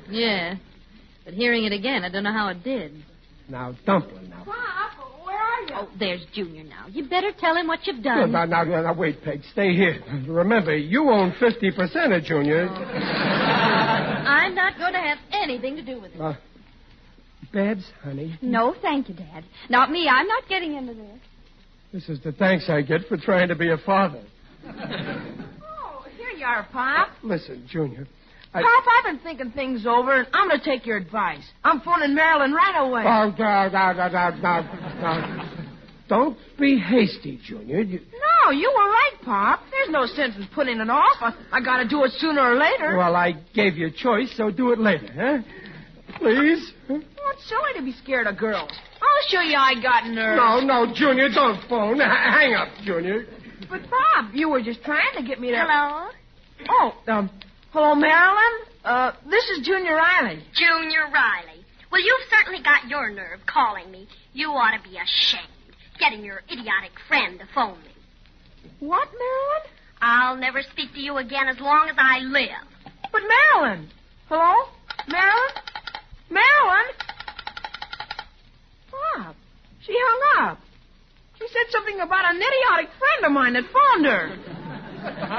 Yeah. 0.09 0.55
But 1.23 1.33
hearing 1.33 1.65
it 1.65 1.71
again, 1.71 2.03
I 2.03 2.09
don't 2.09 2.23
know 2.23 2.31
how 2.33 2.49
it 2.49 2.63
did. 2.63 3.03
Now, 3.49 3.75
Dumpling, 3.85 4.29
now. 4.29 4.43
Pop, 4.43 5.25
where 5.25 5.35
are 5.37 5.61
you? 5.61 5.69
Oh, 5.73 5.89
there's 5.99 6.23
Junior 6.33 6.63
now. 6.63 6.85
You 6.89 7.07
better 7.09 7.31
tell 7.39 7.55
him 7.55 7.67
what 7.67 7.85
you've 7.87 8.03
Now, 8.03 8.21
done. 8.21 8.31
now, 8.31 8.45
now, 8.45 8.63
now, 8.63 8.93
wait, 8.93 9.23
Peg. 9.23 9.41
Stay 9.51 9.73
here. 9.75 9.99
Remember, 10.27 10.75
you 10.75 11.09
own 11.09 11.31
50% 11.41 12.15
of 12.17 12.23
Junior. 12.23 12.67
I'm 12.69 14.53
not 14.55 14.77
going 14.77 14.93
to 14.93 14.99
have 14.99 15.17
anything 15.31 15.75
to 15.77 15.81
do 15.83 15.99
with 15.99 16.13
it. 16.13 16.21
Uh, 16.21 16.33
Babs, 17.53 17.85
honey, 18.03 18.37
No, 18.41 18.75
thank 18.81 19.07
you, 19.09 19.15
Dad. 19.15 19.43
Not 19.69 19.89
me. 19.91 20.07
I'm 20.11 20.27
not 20.27 20.47
getting 20.49 20.75
into 20.75 20.93
this. 20.93 21.19
this 21.93 22.09
is 22.09 22.19
the 22.23 22.31
thanks 22.33 22.69
I 22.69 22.81
get 22.81 23.07
for 23.07 23.17
trying 23.17 23.47
to 23.49 23.55
be 23.55 23.69
a 23.71 23.77
father. 23.77 24.23
Oh, 25.87 26.05
here 26.17 26.29
you 26.37 26.45
are, 26.45 26.67
Pop. 26.71 27.09
Listen, 27.23 27.65
Junior. 27.69 28.07
I... 28.53 28.61
Pop, 28.61 28.83
I've 28.97 29.03
been 29.05 29.19
thinking 29.23 29.51
things 29.51 29.85
over, 29.85 30.13
and 30.13 30.27
I'm 30.33 30.47
going 30.47 30.59
to 30.59 30.65
take 30.65 30.85
your 30.85 30.97
advice. 30.97 31.43
I'm 31.63 31.81
phoning 31.81 32.15
Marilyn 32.15 32.53
right 32.53 32.75
away. 32.77 33.01
Oh, 33.05 33.33
now, 33.37 33.67
now, 33.69 33.91
now, 33.93 34.07
now, 34.07 34.29
now, 34.29 34.61
now. 35.01 35.51
Don't 36.07 36.37
be 36.59 36.77
hasty, 36.77 37.39
Junior. 37.43 37.81
You... 37.81 37.99
No, 37.99 38.51
you 38.51 38.71
were 38.75 38.85
right, 38.89 39.11
Pop. 39.23 39.61
There's 39.71 39.89
no 39.89 40.05
sense 40.05 40.35
in 40.35 40.47
putting 40.53 40.79
it 40.79 40.89
off. 40.89 41.17
I, 41.19 41.33
I 41.51 41.61
got 41.61 41.77
to 41.77 41.87
do 41.87 42.03
it 42.03 42.11
sooner 42.17 42.41
or 42.41 42.55
later. 42.55 42.95
Well, 42.97 43.15
I 43.15 43.33
gave 43.53 43.75
you 43.75 43.87
a 43.87 43.91
choice, 43.91 44.31
so 44.37 44.51
do 44.51 44.71
it 44.71 44.79
later, 44.79 45.07
huh? 45.13 45.39
Please? 46.19 46.71
Oh, 46.89 47.01
it's 47.33 47.49
silly 47.49 47.73
to 47.77 47.81
be 47.83 47.91
scared 48.03 48.27
of 48.27 48.37
girls. 48.37 48.69
I'll 48.71 49.29
show 49.29 49.41
you 49.41 49.57
I 49.57 49.73
got 49.81 50.05
nerve. 50.07 50.37
No, 50.37 50.59
no, 50.59 50.93
Junior, 50.93 51.29
don't 51.29 51.59
phone. 51.67 51.99
H- 51.99 52.07
hang 52.07 52.53
up, 52.53 52.69
Junior. 52.83 53.25
But, 53.69 53.81
Bob, 53.89 54.33
you 54.33 54.49
were 54.49 54.61
just 54.61 54.83
trying 54.83 55.15
to 55.17 55.23
get 55.23 55.39
me 55.39 55.51
to... 55.51 55.57
Hello? 55.57 56.09
Oh, 56.69 56.93
um, 57.07 57.29
hello, 57.71 57.95
Marilyn? 57.95 58.65
Uh, 58.83 59.11
this 59.29 59.43
is 59.49 59.65
Junior 59.65 59.95
Riley. 59.95 60.43
Junior 60.53 61.05
Riley. 61.13 61.65
Well, 61.91 62.01
you've 62.01 62.29
certainly 62.29 62.61
got 62.61 62.87
your 62.87 63.09
nerve 63.09 63.39
calling 63.45 63.91
me. 63.91 64.07
You 64.33 64.49
ought 64.49 64.75
to 64.77 64.83
be 64.83 64.97
ashamed. 64.97 65.47
Getting 65.99 66.23
your 66.23 66.41
idiotic 66.51 66.91
friend 67.07 67.39
to 67.39 67.45
phone 67.53 67.79
me. 67.79 67.91
What, 68.79 69.07
Marilyn? 69.07 69.71
I'll 70.01 70.35
never 70.35 70.61
speak 70.61 70.93
to 70.93 70.99
you 70.99 71.17
again 71.17 71.47
as 71.47 71.59
long 71.59 71.89
as 71.89 71.95
I 71.97 72.19
live. 72.19 72.49
But, 73.11 73.21
Marilyn. 73.55 73.89
Hello? 74.27 74.69
Marilyn? 75.07 75.51
Marilyn? 76.29 76.85
Pop, 78.91 79.35
she 79.81 79.95
hung 79.95 80.49
up. 80.49 80.59
She 81.45 81.53
said 81.53 81.71
something 81.71 81.99
about 81.99 82.25
an 82.25 82.37
idiotic 82.37 82.89
friend 82.97 83.25
of 83.25 83.31
mine 83.31 83.53
that 83.53 83.63
phoned 83.71 84.05
her. 84.05 85.35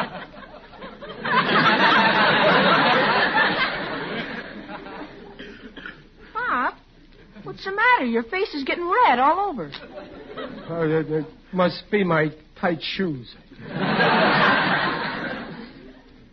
Pop, 6.32 6.74
what's 7.44 7.64
the 7.64 7.72
matter? 7.72 8.04
Your 8.06 8.22
face 8.24 8.52
is 8.54 8.64
getting 8.64 8.88
red 9.06 9.18
all 9.18 9.50
over. 9.50 9.70
Oh, 10.68 10.88
that, 10.88 11.06
that 11.08 11.26
must 11.52 11.84
be 11.90 12.04
my 12.04 12.28
tight 12.60 12.78
shoes. 12.80 13.34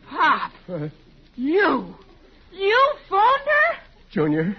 Pop, 0.10 0.52
Uh, 0.70 0.88
you. 1.36 1.96
You 2.52 2.94
phoned 3.10 3.22
her? 3.46 3.78
Junior, 4.12 4.56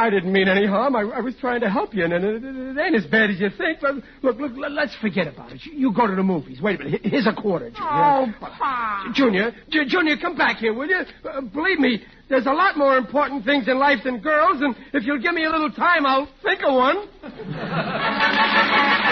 I 0.00 0.08
didn't 0.10 0.32
mean 0.32 0.48
any 0.48 0.66
harm. 0.66 0.96
I, 0.96 1.00
I 1.02 1.20
was 1.20 1.34
trying 1.40 1.60
to 1.60 1.68
help 1.70 1.94
you, 1.94 2.04
and 2.04 2.12
it, 2.12 2.24
it, 2.24 2.42
it 2.42 2.78
ain't 2.80 2.96
as 2.96 3.04
bad 3.06 3.30
as 3.30 3.38
you 3.38 3.50
think. 3.56 3.80
But 3.80 3.96
look, 4.22 4.38
look, 4.38 4.52
let- 4.56 4.72
let's 4.72 4.94
forget 5.00 5.26
about 5.28 5.52
it. 5.52 5.60
You, 5.64 5.92
go 5.92 6.06
to 6.06 6.14
the 6.16 6.22
movies. 6.22 6.60
Wait 6.62 6.80
a 6.80 6.84
minute. 6.84 7.00
Here's 7.04 7.26
a 7.26 7.34
quarter, 7.34 7.70
Junior. 7.70 7.86
Oh, 7.90 8.26
Pop. 8.40 9.14
Junior, 9.14 9.52
J- 9.70 9.84
Junior, 9.86 10.16
come 10.16 10.36
back 10.36 10.56
here, 10.56 10.72
will 10.72 10.88
you? 10.88 11.00
Uh, 11.24 11.42
believe 11.42 11.78
me, 11.78 12.02
there's 12.30 12.46
a 12.46 12.52
lot 12.52 12.78
more 12.78 12.96
important 12.96 13.44
things 13.44 13.68
in 13.68 13.78
life 13.78 13.98
than 14.04 14.20
girls, 14.20 14.62
and 14.62 14.74
if 14.94 15.04
you'll 15.04 15.20
give 15.20 15.34
me 15.34 15.44
a 15.44 15.50
little 15.50 15.70
time, 15.70 16.06
I'll 16.06 16.28
think 16.42 16.60
of 16.66 16.74
one. 16.74 17.06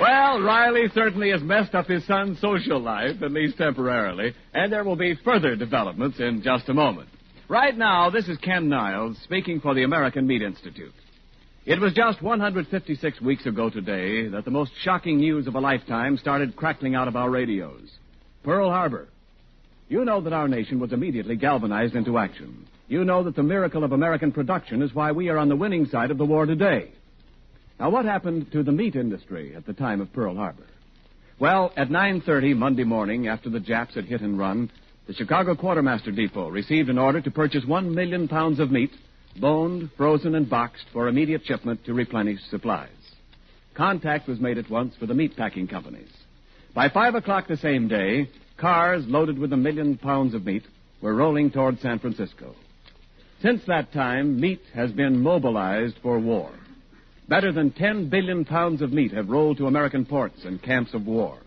Well, 0.00 0.40
Riley 0.40 0.86
certainly 0.94 1.30
has 1.30 1.42
messed 1.42 1.74
up 1.74 1.86
his 1.86 2.06
son's 2.06 2.40
social 2.40 2.80
life, 2.80 3.22
at 3.22 3.32
least 3.32 3.58
temporarily, 3.58 4.34
and 4.54 4.72
there 4.72 4.82
will 4.82 4.96
be 4.96 5.14
further 5.22 5.56
developments 5.56 6.18
in 6.18 6.40
just 6.42 6.70
a 6.70 6.74
moment. 6.74 7.10
Right 7.50 7.76
now, 7.76 8.08
this 8.08 8.26
is 8.26 8.38
Ken 8.38 8.70
Niles 8.70 9.18
speaking 9.24 9.60
for 9.60 9.74
the 9.74 9.82
American 9.82 10.26
Meat 10.26 10.40
Institute. 10.40 10.94
It 11.66 11.78
was 11.78 11.92
just 11.92 12.22
156 12.22 13.20
weeks 13.20 13.44
ago 13.44 13.68
today 13.68 14.26
that 14.28 14.46
the 14.46 14.50
most 14.50 14.72
shocking 14.82 15.18
news 15.18 15.46
of 15.46 15.54
a 15.54 15.60
lifetime 15.60 16.16
started 16.16 16.56
crackling 16.56 16.94
out 16.94 17.06
of 17.06 17.14
our 17.16 17.28
radios. 17.28 17.90
Pearl 18.42 18.70
Harbor. 18.70 19.06
You 19.90 20.06
know 20.06 20.22
that 20.22 20.32
our 20.32 20.48
nation 20.48 20.80
was 20.80 20.94
immediately 20.94 21.36
galvanized 21.36 21.94
into 21.94 22.16
action. 22.16 22.66
You 22.88 23.04
know 23.04 23.22
that 23.24 23.36
the 23.36 23.42
miracle 23.42 23.84
of 23.84 23.92
American 23.92 24.32
production 24.32 24.80
is 24.80 24.94
why 24.94 25.12
we 25.12 25.28
are 25.28 25.36
on 25.36 25.50
the 25.50 25.56
winning 25.56 25.84
side 25.84 26.10
of 26.10 26.16
the 26.16 26.24
war 26.24 26.46
today. 26.46 26.92
Now, 27.80 27.88
what 27.88 28.04
happened 28.04 28.52
to 28.52 28.62
the 28.62 28.72
meat 28.72 28.94
industry 28.94 29.54
at 29.56 29.64
the 29.64 29.72
time 29.72 30.02
of 30.02 30.12
Pearl 30.12 30.36
Harbor? 30.36 30.66
Well, 31.38 31.72
at 31.78 31.88
9.30 31.88 32.54
Monday 32.54 32.84
morning, 32.84 33.26
after 33.26 33.48
the 33.48 33.58
Japs 33.58 33.94
had 33.94 34.04
hit 34.04 34.20
and 34.20 34.38
run, 34.38 34.70
the 35.06 35.14
Chicago 35.14 35.54
Quartermaster 35.54 36.12
Depot 36.12 36.50
received 36.50 36.90
an 36.90 36.98
order 36.98 37.22
to 37.22 37.30
purchase 37.30 37.64
one 37.64 37.94
million 37.94 38.28
pounds 38.28 38.60
of 38.60 38.70
meat, 38.70 38.90
boned, 39.40 39.88
frozen, 39.96 40.34
and 40.34 40.50
boxed 40.50 40.84
for 40.92 41.08
immediate 41.08 41.40
shipment 41.46 41.82
to 41.86 41.94
replenish 41.94 42.40
supplies. 42.50 42.90
Contact 43.72 44.28
was 44.28 44.40
made 44.40 44.58
at 44.58 44.68
once 44.68 44.94
for 44.96 45.06
the 45.06 45.14
meat 45.14 45.34
packing 45.34 45.66
companies. 45.66 46.10
By 46.74 46.90
5 46.90 47.14
o'clock 47.14 47.48
the 47.48 47.56
same 47.56 47.88
day, 47.88 48.28
cars 48.58 49.06
loaded 49.06 49.38
with 49.38 49.54
a 49.54 49.56
million 49.56 49.96
pounds 49.96 50.34
of 50.34 50.44
meat 50.44 50.64
were 51.00 51.14
rolling 51.14 51.50
toward 51.50 51.80
San 51.80 51.98
Francisco. 51.98 52.54
Since 53.40 53.62
that 53.68 53.90
time, 53.94 54.38
meat 54.38 54.60
has 54.74 54.92
been 54.92 55.22
mobilized 55.22 55.96
for 56.02 56.18
war. 56.18 56.50
Better 57.30 57.52
than 57.52 57.70
10 57.70 58.08
billion 58.08 58.44
pounds 58.44 58.82
of 58.82 58.92
meat 58.92 59.12
have 59.12 59.28
rolled 59.28 59.58
to 59.58 59.68
American 59.68 60.04
ports 60.04 60.44
and 60.44 60.60
camps 60.60 60.94
of 60.94 61.06
war. 61.06 61.38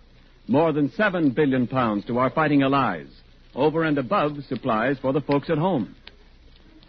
More 0.47 0.71
than 0.71 0.89
7 0.91 1.31
billion 1.31 1.67
pounds 1.67 2.05
to 2.05 2.19
our 2.19 2.29
fighting 2.29 2.63
allies, 2.63 3.09
over 3.53 3.83
and 3.83 3.97
above 3.97 4.37
supplies 4.47 4.97
for 5.01 5.11
the 5.11 5.19
folks 5.19 5.49
at 5.49 5.57
home. 5.57 5.93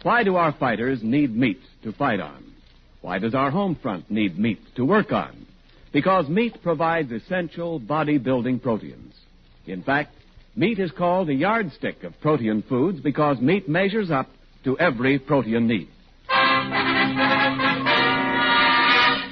Why 0.03 0.23
do 0.23 0.37
our 0.37 0.53
fighters 0.53 1.03
need 1.03 1.35
meat 1.35 1.59
to 1.83 1.91
fight 1.91 2.21
on? 2.21 2.53
Why 3.01 3.19
does 3.19 3.35
our 3.35 3.51
home 3.51 3.75
front 3.75 4.09
need 4.09 4.39
meat 4.39 4.61
to 4.77 4.85
work 4.85 5.11
on? 5.11 5.45
Because 5.91 6.29
meat 6.29 6.63
provides 6.63 7.11
essential 7.11 7.79
body-building 7.79 8.61
proteins. 8.61 9.13
In 9.67 9.83
fact, 9.83 10.15
meat 10.55 10.79
is 10.79 10.91
called 10.91 11.27
the 11.27 11.35
yardstick 11.35 12.05
of 12.05 12.21
protein 12.21 12.63
foods 12.69 13.01
because 13.01 13.41
meat 13.41 13.67
measures 13.67 14.09
up 14.09 14.29
to 14.63 14.79
every 14.79 15.19
protein 15.19 15.67
need. 15.67 15.89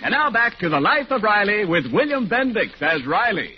And 0.04 0.12
now 0.12 0.30
back 0.30 0.60
to 0.60 0.68
the 0.68 0.82
life 0.82 1.10
of 1.12 1.24
Riley 1.24 1.64
with 1.64 1.86
William 1.94 2.28
Bendix 2.28 2.82
as 2.82 3.06
Riley. 3.08 3.56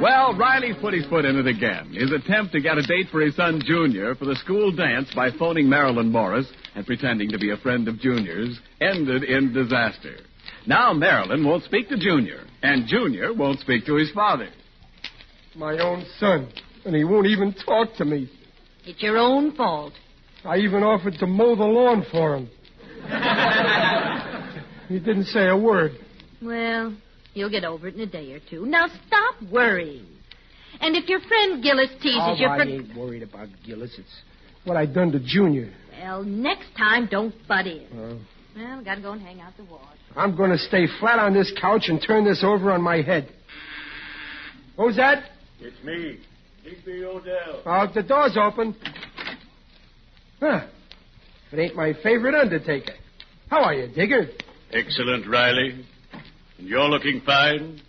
Well, 0.00 0.34
Riley 0.34 0.72
put 0.80 0.94
his 0.94 1.04
foot 1.06 1.26
in 1.26 1.36
it 1.36 1.46
again. 1.46 1.92
His 1.92 2.10
attempt 2.10 2.52
to 2.52 2.60
get 2.62 2.78
a 2.78 2.82
date 2.82 3.08
for 3.12 3.20
his 3.20 3.36
son 3.36 3.60
Junior 3.66 4.14
for 4.14 4.24
the 4.24 4.36
school 4.36 4.72
dance 4.72 5.10
by 5.14 5.30
phoning 5.30 5.68
Marilyn 5.68 6.10
Morris 6.10 6.46
and 6.74 6.86
pretending 6.86 7.30
to 7.32 7.38
be 7.38 7.50
a 7.50 7.58
friend 7.58 7.86
of 7.86 7.98
Junior's 7.98 8.58
ended 8.80 9.24
in 9.24 9.52
disaster. 9.52 10.20
Now 10.66 10.94
Marilyn 10.94 11.44
won't 11.46 11.64
speak 11.64 11.90
to 11.90 11.98
Junior, 11.98 12.44
and 12.62 12.86
Junior 12.88 13.34
won't 13.34 13.60
speak 13.60 13.84
to 13.86 13.96
his 13.96 14.10
father. 14.12 14.48
My 15.54 15.78
own 15.78 16.06
son, 16.18 16.48
and 16.86 16.96
he 16.96 17.04
won't 17.04 17.26
even 17.26 17.52
talk 17.52 17.94
to 17.96 18.06
me. 18.06 18.30
It's 18.86 19.02
your 19.02 19.18
own 19.18 19.54
fault. 19.54 19.92
I 20.46 20.56
even 20.58 20.82
offered 20.82 21.18
to 21.18 21.26
mow 21.26 21.56
the 21.56 21.64
lawn 21.64 22.06
for 22.10 22.36
him. 22.36 22.48
he 24.88 24.98
didn't 24.98 25.26
say 25.26 25.48
a 25.48 25.56
word. 25.56 25.92
Well, 26.42 26.94
you'll 27.34 27.50
get 27.50 27.64
over 27.64 27.88
it 27.88 27.94
in 27.94 28.00
a 28.00 28.06
day 28.06 28.32
or 28.32 28.40
two. 28.50 28.66
Now 28.66 28.86
stop 29.06 29.36
worrying. 29.50 30.06
And 30.80 30.96
if 30.96 31.08
your 31.08 31.20
friend 31.20 31.62
Gillis 31.62 31.90
teases 32.02 32.20
oh, 32.20 32.34
you 32.36 32.46
I 32.46 32.58
for... 32.58 32.64
ain't 32.64 32.96
worried 32.96 33.22
about 33.22 33.48
Gillis. 33.64 33.94
It's 33.98 34.22
what 34.64 34.76
I 34.76 34.86
done 34.86 35.12
to 35.12 35.20
Junior. 35.20 35.72
Well, 35.98 36.22
next 36.24 36.68
time, 36.76 37.08
don't 37.10 37.34
butt 37.48 37.66
in. 37.66 37.86
Uh, 37.92 38.18
Well, 38.54 38.84
gotta 38.84 39.00
go 39.00 39.12
and 39.12 39.22
hang 39.22 39.40
out 39.40 39.56
the 39.56 39.64
wash. 39.64 39.96
I'm 40.14 40.36
going 40.36 40.50
to 40.50 40.58
stay 40.58 40.86
flat 41.00 41.18
on 41.18 41.34
this 41.34 41.52
couch 41.60 41.84
and 41.88 42.02
turn 42.02 42.24
this 42.24 42.42
over 42.42 42.72
on 42.72 42.82
my 42.82 43.02
head. 43.02 43.28
Who's 44.76 44.96
that? 44.96 45.24
It's 45.60 45.82
me, 45.84 46.18
Digby 46.64 47.04
O'Dell. 47.04 47.62
Oh, 47.64 47.86
the 47.94 48.02
door's 48.02 48.36
open. 48.36 48.74
Huh. 50.40 50.66
It 51.52 51.58
ain't 51.58 51.76
my 51.76 51.92
favorite 52.02 52.34
undertaker. 52.34 52.94
How 53.48 53.62
are 53.62 53.74
you, 53.74 53.86
Digger? 53.88 54.28
Excellent, 54.72 55.26
Riley. 55.28 55.84
And 56.58 56.66
you're 56.66 56.88
looking 56.88 57.22
fine. 57.24 57.80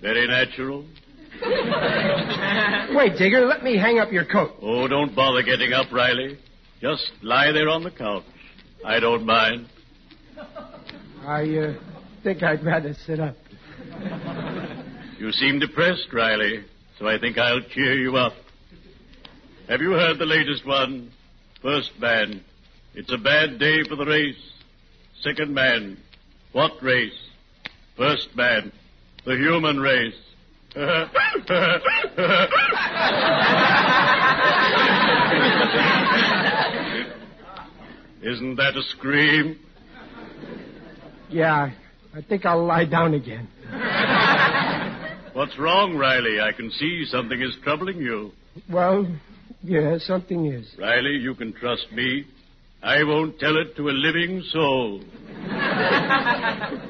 Very 0.00 0.26
natural. 0.26 0.84
Wait, 2.94 3.18
Digger, 3.18 3.46
let 3.46 3.62
me 3.62 3.76
hang 3.76 3.98
up 3.98 4.12
your 4.12 4.24
coat. 4.24 4.52
Oh, 4.62 4.88
don't 4.88 5.14
bother 5.14 5.42
getting 5.42 5.72
up, 5.72 5.92
Riley. 5.92 6.38
Just 6.80 7.10
lie 7.22 7.52
there 7.52 7.68
on 7.68 7.84
the 7.84 7.90
couch. 7.90 8.24
I 8.84 8.98
don't 8.98 9.24
mind. 9.24 9.68
I 11.24 11.42
uh, 11.56 11.74
think 12.22 12.42
I'd 12.42 12.64
rather 12.64 12.94
sit 13.06 13.20
up. 13.20 13.36
You 15.18 15.30
seem 15.32 15.60
depressed, 15.60 16.08
Riley, 16.12 16.64
so 16.98 17.06
I 17.06 17.18
think 17.18 17.38
I'll 17.38 17.60
cheer 17.60 17.98
you 17.98 18.16
up. 18.16 18.32
Have 19.68 19.80
you 19.80 19.92
heard 19.92 20.18
the 20.18 20.26
latest 20.26 20.66
one? 20.66 21.12
First 21.62 21.92
man, 22.00 22.42
it's 22.94 23.12
a 23.12 23.18
bad 23.18 23.58
day 23.58 23.82
for 23.88 23.96
the 23.96 24.04
race. 24.04 24.36
Second 25.22 25.54
man, 25.54 25.98
what 26.52 26.72
race? 26.82 27.18
First 27.96 28.34
man, 28.36 28.72
the 29.24 29.36
human 29.36 29.78
race. 29.80 30.14
Isn't 38.22 38.56
that 38.56 38.76
a 38.76 38.82
scream? 38.82 39.58
Yeah, 41.28 41.70
I 42.14 42.20
think 42.22 42.46
I'll 42.46 42.64
lie 42.64 42.84
down 42.84 43.14
again. 43.14 43.48
What's 45.32 45.58
wrong, 45.58 45.96
Riley? 45.96 46.40
I 46.40 46.52
can 46.52 46.70
see 46.70 47.04
something 47.06 47.40
is 47.40 47.56
troubling 47.62 47.98
you. 47.98 48.32
Well, 48.70 49.06
yeah, 49.62 49.98
something 49.98 50.46
is. 50.46 50.74
Riley, 50.78 51.16
you 51.16 51.34
can 51.34 51.52
trust 51.54 51.90
me. 51.92 52.26
I 52.82 53.02
won't 53.04 53.38
tell 53.38 53.56
it 53.56 53.76
to 53.76 53.88
a 53.88 53.90
living 53.90 54.42
soul. 54.50 55.00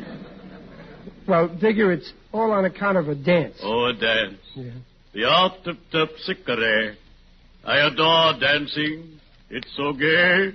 Well, 1.26 1.48
Digger, 1.48 1.92
it's 1.92 2.12
all 2.32 2.50
on 2.50 2.64
account 2.64 2.98
of 2.98 3.08
a 3.08 3.14
dance. 3.14 3.54
Oh, 3.62 3.86
a 3.86 3.92
dance. 3.92 4.38
Yeah. 4.56 4.72
The 5.14 5.24
art 5.24 5.64
of 5.66 5.76
terpsichore. 5.92 6.96
I 7.64 7.86
adore 7.86 8.32
dancing. 8.40 9.20
It's 9.48 9.68
so 9.76 9.92
gay. 9.92 10.52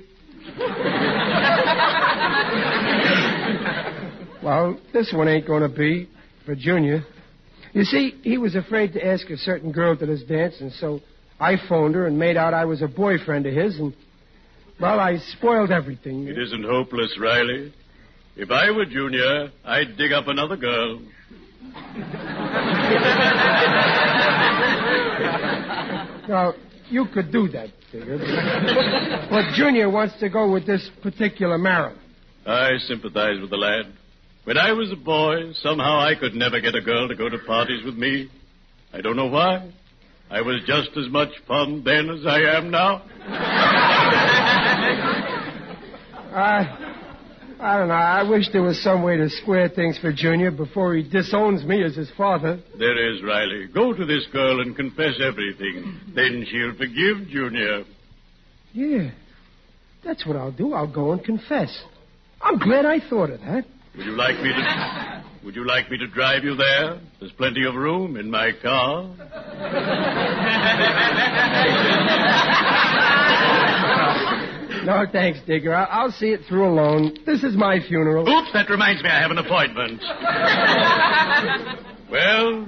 Well, 4.43 4.79
this 4.93 5.11
one 5.13 5.27
ain't 5.27 5.45
going 5.45 5.63
to 5.63 5.67
be 5.77 6.07
for 6.45 6.55
Junior. 6.55 7.03
You 7.73 7.83
see, 7.83 8.13
he 8.23 8.37
was 8.37 8.55
afraid 8.55 8.93
to 8.93 9.05
ask 9.05 9.29
a 9.29 9.35
certain 9.35 9.73
girl 9.73 9.97
to 9.97 10.05
this 10.05 10.23
dance, 10.23 10.55
and 10.61 10.71
so 10.73 11.01
I 11.37 11.57
phoned 11.67 11.95
her 11.95 12.07
and 12.07 12.17
made 12.17 12.37
out 12.37 12.53
I 12.53 12.63
was 12.63 12.81
a 12.81 12.87
boyfriend 12.87 13.45
of 13.45 13.53
his, 13.53 13.77
and, 13.77 13.93
well, 14.79 14.99
I 14.99 15.17
spoiled 15.37 15.71
everything. 15.71 16.27
It 16.27 16.37
isn't 16.37 16.63
hopeless, 16.63 17.17
Riley. 17.19 17.73
If 18.35 18.51
I 18.51 18.69
were 18.71 18.85
Junior, 18.85 19.51
I'd 19.65 19.97
dig 19.97 20.13
up 20.13 20.27
another 20.27 20.57
girl. 20.57 21.01
Now, 26.27 26.53
you 26.89 27.05
could 27.13 27.31
do 27.31 27.47
that, 27.49 27.69
Digger. 27.91 28.17
But, 28.17 29.29
but 29.29 29.53
Junior 29.55 29.89
wants 29.89 30.15
to 30.19 30.29
go 30.29 30.51
with 30.51 30.65
this 30.65 30.89
particular 31.01 31.57
Marilyn. 31.57 31.97
I 32.45 32.71
sympathize 32.87 33.39
with 33.39 33.49
the 33.49 33.57
lad. 33.57 33.85
When 34.43 34.57
I 34.57 34.71
was 34.73 34.91
a 34.91 34.95
boy, 34.95 35.53
somehow 35.61 35.99
I 35.99 36.13
could 36.19 36.33
never 36.33 36.59
get 36.59 36.75
a 36.75 36.81
girl 36.81 37.07
to 37.07 37.15
go 37.15 37.29
to 37.29 37.37
parties 37.39 37.83
with 37.85 37.95
me. 37.95 38.29
I 38.93 39.01
don't 39.01 39.15
know 39.15 39.27
why. 39.27 39.71
I 40.29 40.41
was 40.41 40.61
just 40.65 40.89
as 40.97 41.09
much 41.09 41.29
fun 41.47 41.83
then 41.83 42.09
as 42.09 42.25
I 42.25 42.39
am 42.57 42.71
now. 42.71 43.03
I, 46.33 47.05
I 47.59 47.77
don't 47.77 47.87
know. 47.87 47.93
I 47.93 48.29
wish 48.29 48.49
there 48.51 48.61
was 48.61 48.81
some 48.83 49.03
way 49.03 49.17
to 49.17 49.29
square 49.29 49.69
things 49.69 49.97
for 49.97 50.11
Junior 50.13 50.51
before 50.51 50.93
he 50.95 51.03
disowns 51.03 51.63
me 51.63 51.83
as 51.83 51.95
his 51.95 52.11
father. 52.15 52.59
There 52.77 53.13
is, 53.13 53.23
Riley. 53.23 53.67
Go 53.73 53.93
to 53.93 54.05
this 54.05 54.27
girl 54.31 54.61
and 54.61 54.75
confess 54.75 55.19
everything. 55.21 55.99
Then 56.13 56.45
she'll 56.49 56.75
forgive 56.75 57.27
Junior. 57.29 57.83
Yeah, 58.73 59.11
that's 60.03 60.25
what 60.25 60.35
I'll 60.35 60.51
do. 60.51 60.73
I'll 60.73 60.91
go 60.91 61.13
and 61.13 61.23
confess. 61.23 61.83
I'm 62.41 62.59
glad 62.59 62.85
I 62.85 62.99
thought 63.09 63.31
of 63.31 63.39
that. 63.41 63.65
Would 63.95 64.05
you 64.05 64.11
like 64.11 64.35
me 64.39 64.49
to 64.49 65.23
Would 65.43 65.55
you 65.55 65.65
like 65.65 65.89
me 65.89 65.97
to 65.97 66.07
drive 66.07 66.43
you 66.43 66.55
there? 66.55 66.99
There's 67.19 67.31
plenty 67.31 67.65
of 67.65 67.73
room 67.73 68.17
in 68.17 68.29
my 68.29 68.51
car. 68.61 69.09
No, 74.87 75.05
thanks, 75.11 75.39
Digger. 75.45 75.75
I- 75.75 75.83
I'll 75.83 76.13
see 76.13 76.29
it 76.31 76.45
through 76.47 76.65
alone. 76.69 77.17
This 77.25 77.43
is 77.43 77.57
my 77.57 77.81
funeral. 77.81 78.25
Oops, 78.27 78.53
that 78.53 78.69
reminds 78.69 79.03
me 79.03 79.09
I 79.09 79.19
have 79.19 79.31
an 79.31 79.37
appointment. 79.37 80.01
well, 82.09 82.65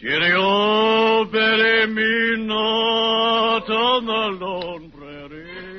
cheerio, 0.00 1.24
bury 1.30 1.86
me 1.86 2.44
not 2.46 3.70
on 3.70 4.06
the 4.06 4.44
lone 4.44 4.90
prairie. 4.90 5.78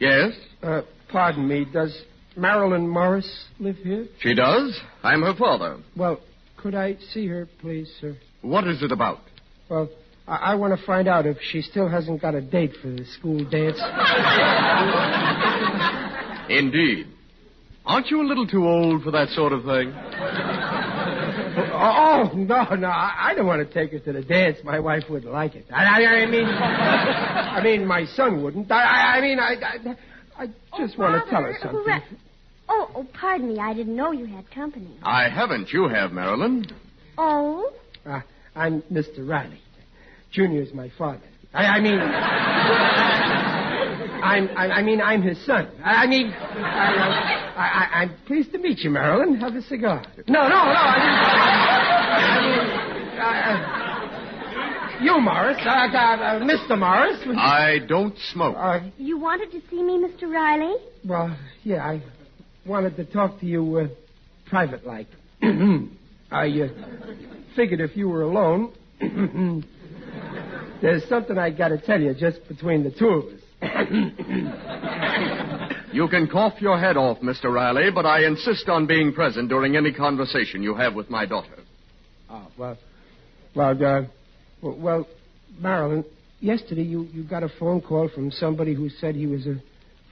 Yes, 0.00 0.32
Uh, 0.62 0.82
pardon 1.08 1.46
me. 1.48 1.64
Does 1.72 2.02
Marilyn 2.36 2.88
Morris 2.88 3.46
live 3.58 3.76
here? 3.76 4.06
she 4.20 4.34
does. 4.34 4.78
I'm 5.02 5.22
her 5.22 5.34
father. 5.34 5.78
Well, 5.96 6.20
could 6.58 6.74
I 6.74 6.96
see 7.12 7.26
her, 7.28 7.48
please, 7.60 7.90
sir? 8.00 8.16
What 8.42 8.66
is 8.66 8.82
it 8.82 8.92
about? 8.92 9.20
Well, 9.68 9.88
I, 10.26 10.36
I 10.36 10.54
want 10.56 10.78
to 10.78 10.86
find 10.86 11.08
out 11.08 11.26
if 11.26 11.38
she 11.40 11.62
still 11.62 11.88
hasn't 11.88 12.20
got 12.20 12.34
a 12.34 12.40
date 12.40 12.72
for 12.82 12.88
the 12.88 13.04
school 13.04 13.44
dance. 13.44 13.80
Indeed. 16.50 17.06
Aren't 17.84 18.08
you 18.08 18.20
a 18.20 18.26
little 18.26 18.46
too 18.46 18.66
old 18.66 19.02
for 19.02 19.10
that 19.12 19.28
sort 19.30 19.52
of 19.52 19.64
thing? 19.64 19.92
Oh, 21.80 22.30
oh 22.32 22.36
no, 22.36 22.74
no. 22.74 22.88
I 22.88 23.32
don't 23.34 23.46
want 23.46 23.66
to 23.66 23.74
take 23.74 23.92
her 23.92 23.98
to 24.00 24.12
the 24.12 24.22
dance. 24.22 24.58
My 24.62 24.78
wife 24.78 25.04
wouldn't 25.08 25.32
like 25.32 25.54
it. 25.54 25.66
I, 25.72 26.04
I, 26.04 26.06
I 26.06 26.26
mean, 26.26 26.44
I 26.44 27.62
mean, 27.62 27.86
my 27.86 28.04
son 28.04 28.42
wouldn't. 28.42 28.70
I, 28.70 28.82
I, 28.82 29.16
I 29.16 29.20
mean, 29.20 29.38
I, 29.38 29.54
I, 30.36 30.42
I 30.44 30.48
just 30.78 30.98
want 30.98 31.24
to 31.24 31.30
tell 31.30 31.42
her 31.42 31.56
something. 31.62 32.02
Hooray. 32.68 32.78
Oh, 32.80 32.90
oh, 32.96 33.06
pardon 33.18 33.48
me. 33.48 33.58
I 33.58 33.74
didn't 33.74 33.96
know 33.96 34.12
you 34.12 34.26
had 34.26 34.50
company. 34.50 34.96
I 35.02 35.28
haven't. 35.28 35.72
You 35.72 35.88
have, 35.88 36.12
Marilyn. 36.12 36.66
Oh? 37.16 37.72
Uh, 38.06 38.20
I'm 38.54 38.82
Mr. 38.92 39.26
Riley. 39.28 39.60
Junior's 40.30 40.72
my 40.74 40.90
father. 40.98 41.20
I, 41.54 41.64
I 41.64 41.80
mean, 41.80 41.98
I'm, 44.22 44.48
I, 44.56 44.68
I 44.78 44.82
mean, 44.82 45.00
I'm 45.00 45.22
his 45.22 45.38
son. 45.46 45.68
I, 45.82 46.04
I 46.04 46.06
mean, 46.06 46.30
I, 46.30 47.54
I, 47.56 47.66
I, 47.66 48.02
I'm 48.02 48.10
pleased 48.26 48.52
to 48.52 48.58
meet 48.58 48.80
you, 48.80 48.90
Marilyn. 48.90 49.40
Have 49.40 49.54
a 49.54 49.62
cigar. 49.62 50.04
No, 50.28 50.42
no, 50.42 50.48
no. 50.48 50.54
I 50.56 50.98
mean, 50.98 51.08
I 52.20 52.40
mean 52.42 52.58
uh, 53.18 53.24
uh, 55.00 55.04
you, 55.04 55.20
Morris. 55.20 55.56
Uh, 55.64 55.68
uh, 55.68 55.96
uh, 55.96 56.40
Mr. 56.40 56.76
Morris. 56.78 57.20
I 57.38 57.78
don't 57.88 58.14
smoke. 58.32 58.56
Uh, 58.58 58.80
You 58.98 59.18
wanted 59.18 59.50
to 59.52 59.60
see 59.70 59.82
me, 59.82 59.98
Mr. 59.98 60.28
Riley? 60.30 60.76
well, 61.04 61.36
yeah, 61.62 61.84
I 61.86 62.02
wanted 62.68 62.96
to 62.96 63.04
talk 63.04 63.38
to 63.40 63.46
you 63.46 63.78
uh, 63.78 63.88
private 64.48 64.86
like. 64.86 65.08
I 66.30 66.48
uh, 66.48 66.68
figured 67.56 67.80
if 67.80 67.96
you 67.96 68.08
were 68.08 68.22
alone, 68.22 68.72
there's 70.82 71.08
something 71.08 71.36
I 71.38 71.50
got 71.50 71.68
to 71.68 71.78
tell 71.78 72.00
you 72.00 72.14
just 72.14 72.46
between 72.46 72.84
the 72.84 72.90
two 72.90 73.08
of 73.08 73.24
us. 73.24 73.40
You 75.90 76.06
can 76.06 76.28
cough 76.28 76.60
your 76.60 76.78
head 76.78 76.98
off, 76.98 77.20
Mr. 77.20 77.44
Riley, 77.44 77.90
but 77.94 78.04
I 78.04 78.26
insist 78.26 78.68
on 78.68 78.86
being 78.86 79.14
present 79.14 79.48
during 79.48 79.74
any 79.74 79.90
conversation 79.92 80.62
you 80.62 80.74
have 80.74 80.94
with 80.94 81.08
my 81.08 81.24
daughter. 81.24 81.56
Oh, 82.28 82.46
well, 82.58 82.76
well, 83.54 83.70
uh, 83.70 84.02
well, 84.60 84.76
well, 84.78 85.08
Marilyn, 85.58 86.04
yesterday 86.40 86.82
you, 86.82 87.08
you 87.12 87.24
got 87.24 87.42
a 87.42 87.48
phone 87.58 87.80
call 87.80 88.10
from 88.10 88.30
somebody 88.30 88.74
who 88.74 88.90
said 88.90 89.14
he 89.14 89.26
was 89.26 89.46
a 89.46 89.62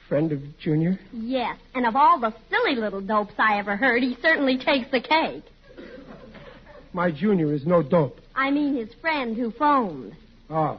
friend 0.09 0.33
of 0.33 0.41
Junior. 0.59 0.99
Yes. 1.13 1.57
And 1.75 1.87
of 1.87 1.97
all 1.97 2.19
the 2.21 2.33
silly 2.51 2.77
little 2.77 3.01
dopes 3.01 3.35
I 3.39 3.59
ever 3.59 3.77
heard, 3.77 4.03
he 4.03 4.17
certainly 4.23 4.57
takes 4.59 4.91
the 4.91 5.01
cake. 5.01 5.45
My 6.93 7.11
Junior 7.11 7.53
is 7.53 7.67
no 7.67 7.83
dope. 7.83 8.19
I 8.35 8.51
mean 8.51 8.75
his 8.77 8.89
friend 9.01 9.37
who 9.37 9.51
phoned. 9.53 10.15
Oh, 10.49 10.79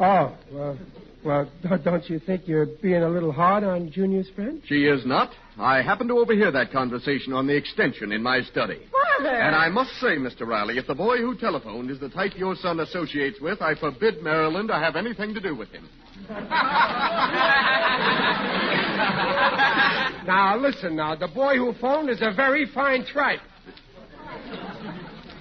oh, 0.00 0.36
well, 0.52 0.78
well, 1.24 1.48
don't- 1.62 1.84
don't 1.88 2.10
you 2.10 2.18
think 2.20 2.46
you're 2.46 2.66
being 2.66 3.02
a 3.02 3.08
little 3.08 3.32
hard 3.32 3.64
on 3.64 3.90
Junior's 3.90 4.28
friend? 4.34 4.60
She 4.66 4.84
is 4.84 5.04
not. 5.06 5.30
I 5.58 5.82
happened 5.82 6.08
to 6.08 6.18
overhear 6.18 6.50
that 6.50 6.72
conversation 6.72 7.32
on 7.32 7.46
the 7.46 7.54
extension 7.56 8.10
in 8.12 8.22
my 8.22 8.40
study. 8.42 8.80
Father! 8.90 9.34
And 9.36 9.54
I 9.54 9.68
must 9.68 9.90
say, 10.00 10.16
Mr. 10.16 10.46
Riley, 10.46 10.78
if 10.78 10.86
the 10.86 10.94
boy 10.94 11.18
who 11.18 11.36
telephoned 11.36 11.90
is 11.90 12.00
the 12.00 12.08
type 12.08 12.32
your 12.36 12.54
son 12.56 12.80
associates 12.80 13.38
with, 13.40 13.60
I 13.60 13.74
forbid 13.74 14.22
Marilyn 14.22 14.66
to 14.68 14.74
have 14.74 14.96
anything 14.96 15.34
to 15.34 15.40
do 15.40 15.54
with 15.54 15.68
him. 15.70 15.88
Now, 20.26 20.56
listen 20.56 20.94
now. 20.96 21.16
The 21.16 21.28
boy 21.28 21.56
who 21.56 21.72
phoned 21.80 22.08
is 22.08 22.22
a 22.22 22.32
very 22.34 22.66
fine 22.72 23.04
tripe. 23.04 23.40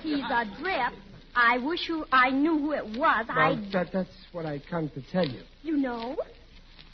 He's 0.01 0.23
a 0.23 0.45
drip. 0.59 0.93
I 1.35 1.59
wish 1.59 1.87
who 1.87 2.05
I 2.11 2.31
knew 2.31 2.57
who 2.57 2.73
it 2.73 2.83
was. 2.83 3.25
Well, 3.29 3.37
I, 3.37 3.69
that, 3.71 3.91
that's 3.93 4.09
what 4.31 4.45
I 4.45 4.61
come 4.69 4.89
to 4.89 5.01
tell 5.11 5.27
you. 5.27 5.41
you 5.61 5.77
know. 5.77 6.17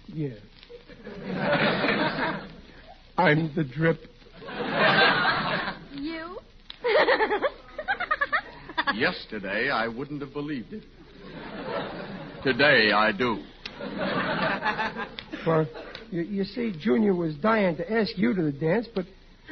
Yeah. 0.08 0.36
I'm 3.18 3.52
the 3.56 3.64
drip. 3.64 4.02
You? 5.94 6.38
Yesterday, 8.96 9.70
I 9.70 9.88
wouldn't 9.88 10.22
have 10.22 10.34
believed 10.34 10.74
it. 10.74 10.84
Today, 12.44 12.92
I 12.92 13.12
do. 13.12 13.44
Well, 15.46 15.66
you, 16.12 16.22
you 16.24 16.44
see, 16.44 16.74
Junior 16.78 17.16
was 17.16 17.34
dying 17.36 17.78
to 17.78 17.90
ask 17.92 18.18
you 18.18 18.34
to 18.34 18.42
the 18.42 18.52
dance, 18.52 18.86
but 18.94 19.06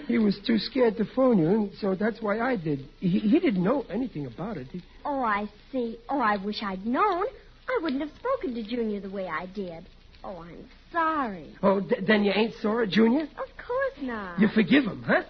he 0.07 0.17
was 0.17 0.37
too 0.45 0.57
scared 0.57 0.97
to 0.97 1.05
phone 1.15 1.37
you, 1.37 1.47
and 1.47 1.71
so 1.79 1.95
that's 1.95 2.21
why 2.21 2.39
I 2.41 2.57
did. 2.57 2.85
He, 2.99 3.19
he 3.19 3.39
didn't 3.39 3.63
know 3.63 3.85
anything 3.89 4.25
about 4.25 4.57
it. 4.57 4.67
He, 4.73 4.81
Oh, 5.05 5.21
I 5.21 5.47
see. 5.71 5.97
Oh, 6.09 6.19
I 6.19 6.35
wish 6.43 6.61
I'd 6.63 6.85
known. 6.85 7.25
I 7.69 7.79
wouldn't 7.81 8.01
have 8.01 8.11
spoken 8.19 8.53
to 8.55 8.63
Junior 8.63 8.99
the 8.99 9.09
way 9.09 9.27
I 9.27 9.45
did. 9.45 9.85
Oh, 10.23 10.37
I'm 10.41 10.65
sorry. 10.91 11.55
oh, 11.63 11.79
th- 11.79 12.01
then 12.05 12.25
you 12.25 12.33
ain't 12.35 12.55
sore, 12.61 12.85
Junior? 12.85 13.23
Of 13.23 13.65
course 13.65 13.93
not. 14.01 14.37
You 14.39 14.49
forgive 14.53 14.83
him, 14.83 15.01
huh? 15.07 15.23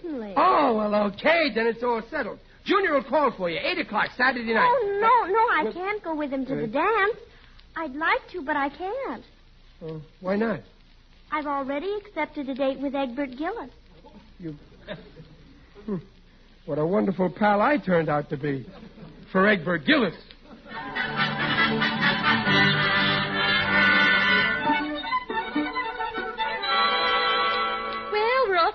Certainly. 0.00 0.34
Oh, 0.36 0.76
well, 0.76 0.94
okay, 1.08 1.50
then 1.52 1.66
it's 1.66 1.82
all 1.82 2.02
settled. 2.08 2.38
Junior 2.64 2.94
will 2.94 3.02
call 3.04 3.32
for 3.36 3.50
you, 3.50 3.58
8 3.60 3.78
o'clock 3.78 4.10
Saturday 4.16 4.52
night. 4.54 4.64
Oh, 4.64 4.98
no, 5.00 5.32
no, 5.32 5.40
I 5.40 5.62
Well- 5.64 5.72
can't 5.72 6.02
go 6.04 6.14
with 6.14 6.30
him 6.30 6.46
to 6.46 6.54
the 6.54 6.64
Uh, 6.64 6.66
dance. 6.66 7.16
I'd 7.76 7.94
like 7.94 8.20
to, 8.32 8.42
but 8.42 8.56
I 8.56 8.68
can't. 8.68 9.24
Why 10.20 10.36
not? 10.36 10.60
I've 11.30 11.46
already 11.46 11.92
accepted 12.04 12.48
a 12.48 12.54
date 12.54 12.78
with 12.80 12.94
Egbert 12.94 13.36
Gillis. 13.36 13.70
You. 14.38 14.54
Hmm. 15.86 15.96
What 16.64 16.78
a 16.78 16.86
wonderful 16.86 17.28
pal 17.28 17.60
I 17.60 17.76
turned 17.76 18.08
out 18.08 18.30
to 18.30 18.38
be. 18.38 18.64
For 19.30 19.46
Egbert 19.46 19.84
Gillis. 19.84 20.14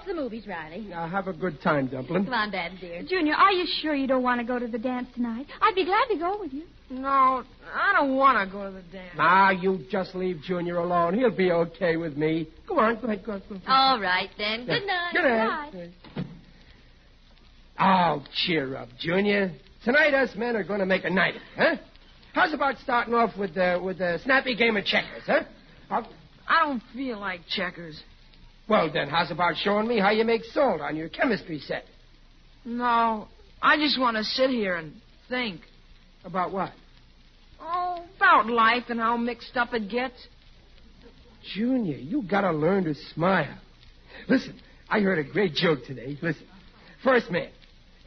The 0.09 0.21
movies, 0.21 0.45
Riley. 0.47 0.81
Now, 0.81 1.07
have 1.07 1.27
a 1.27 1.33
good 1.33 1.61
time, 1.61 1.87
Dumpling. 1.87 2.25
Come 2.25 2.33
on, 2.33 2.51
Dad, 2.51 2.73
dear. 2.81 3.03
Junior, 3.03 3.33
are 3.35 3.51
you 3.51 3.65
sure 3.81 3.93
you 3.95 4.07
don't 4.07 4.23
want 4.23 4.41
to 4.41 4.45
go 4.45 4.59
to 4.59 4.67
the 4.67 4.77
dance 4.77 5.07
tonight? 5.15 5.45
I'd 5.61 5.75
be 5.75 5.85
glad 5.85 6.05
to 6.09 6.17
go 6.17 6.37
with 6.39 6.51
you. 6.53 6.63
No, 6.89 7.43
I 7.73 7.93
don't 7.93 8.15
want 8.15 8.37
to 8.47 8.51
go 8.51 8.65
to 8.65 8.71
the 8.71 8.81
dance. 8.91 9.13
Now, 9.15 9.51
you 9.51 9.85
just 9.91 10.15
leave 10.15 10.41
Junior 10.41 10.77
alone. 10.77 11.13
He'll 11.17 11.29
be 11.35 11.51
okay 11.51 11.95
with 11.97 12.17
me. 12.17 12.49
Go 12.67 12.79
on, 12.79 12.99
go 12.99 13.07
ahead, 13.07 13.23
go 13.25 13.33
on. 13.33 13.43
Go 13.47 13.55
on. 13.55 13.61
All 13.67 13.99
right, 14.01 14.29
then. 14.37 14.65
Good 14.65 14.85
night. 14.85 15.13
Good 15.13 15.23
night. 15.23 16.25
Oh, 17.79 18.23
cheer 18.45 18.75
up, 18.75 18.89
Junior. 18.99 19.53
Tonight, 19.85 20.13
us 20.13 20.31
men 20.35 20.55
are 20.55 20.63
going 20.63 20.79
to 20.81 20.85
make 20.85 21.05
a 21.05 21.09
night 21.09 21.35
of 21.35 21.41
it, 21.41 21.47
huh? 21.57 21.75
how's 22.33 22.53
about 22.53 22.75
starting 22.83 23.13
off 23.13 23.37
with 23.37 23.55
uh, 23.57 23.79
with 23.81 24.01
a 24.01 24.19
snappy 24.23 24.55
game 24.55 24.75
of 24.75 24.83
checkers, 24.85 25.23
huh? 25.25 25.43
How- 25.89 26.07
I 26.47 26.65
don't 26.65 26.81
feel 26.93 27.19
like 27.19 27.41
checkers. 27.47 28.01
Well, 28.69 28.91
then, 28.91 29.09
how's 29.09 29.31
about 29.31 29.55
showing 29.57 29.87
me 29.87 29.99
how 29.99 30.11
you 30.11 30.23
make 30.23 30.43
salt 30.45 30.79
on 30.81 30.95
your 30.95 31.09
chemistry 31.09 31.59
set? 31.59 31.85
No, 32.63 33.27
I 33.61 33.77
just 33.77 33.99
want 33.99 34.17
to 34.17 34.23
sit 34.23 34.49
here 34.51 34.75
and 34.75 34.93
think. 35.27 35.61
About 36.23 36.51
what? 36.51 36.71
Oh, 37.61 38.03
about 38.17 38.47
life 38.47 38.83
and 38.89 38.99
how 38.99 39.17
mixed 39.17 39.57
up 39.57 39.73
it 39.73 39.89
gets. 39.89 40.15
Junior, 41.55 41.97
you 41.97 42.21
gotta 42.21 42.51
learn 42.51 42.83
to 42.83 42.93
smile. 43.13 43.57
Listen, 44.27 44.59
I 44.89 44.99
heard 44.99 45.19
a 45.19 45.23
great 45.23 45.53
joke 45.53 45.85
today. 45.85 46.17
Listen. 46.21 46.45
First 47.03 47.31
man, 47.31 47.49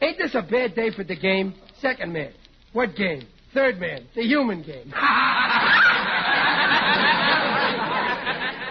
ain't 0.01 0.17
this 0.17 0.35
a 0.35 0.41
bad 0.41 0.75
day 0.75 0.91
for 0.91 1.03
the 1.03 1.15
game? 1.15 1.55
Second 1.81 2.13
man, 2.13 2.31
what 2.71 2.95
game? 2.95 3.23
Third 3.53 3.79
man, 3.79 4.05
the 4.15 4.21
human 4.21 4.61
game. 4.61 4.93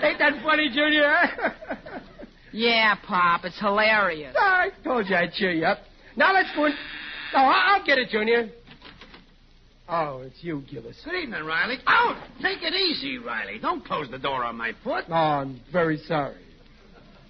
ain't 0.02 0.18
that 0.18 0.40
funny, 0.42 0.68
Junior? 0.72 1.54
Yeah, 2.52 2.94
Pop, 3.06 3.44
it's 3.44 3.58
hilarious. 3.58 4.34
Ah, 4.38 4.62
I 4.64 4.70
told 4.84 5.08
you 5.08 5.16
I'd 5.16 5.32
cheer 5.32 5.52
you 5.52 5.64
up. 5.64 5.78
Now 6.16 6.34
let's 6.34 6.48
go 6.54 6.66
in. 6.66 6.72
Oh, 7.34 7.38
I- 7.38 7.76
I'll 7.78 7.84
get 7.86 7.98
it, 7.98 8.10
Junior. 8.10 8.50
Oh, 9.88 10.20
it's 10.24 10.42
you, 10.42 10.62
Gillis. 10.70 10.96
Good 11.04 11.14
evening, 11.14 11.44
Riley. 11.44 11.78
Out! 11.86 12.16
Take 12.40 12.62
it 12.62 12.72
easy, 12.74 13.18
Riley. 13.18 13.58
Don't 13.58 13.84
close 13.84 14.08
the 14.10 14.18
door 14.18 14.44
on 14.44 14.56
my 14.56 14.72
foot. 14.84 15.04
Oh, 15.08 15.12
I'm 15.14 15.60
very 15.72 15.98
sorry. 16.06 16.36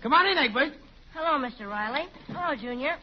Come 0.02 0.12
on 0.12 0.26
in, 0.26 0.36
Egbert. 0.38 0.72
Hello, 1.14 1.38
Mr. 1.44 1.68
Riley. 1.68 2.06
Hello, 2.28 2.54
Junior. 2.60 2.96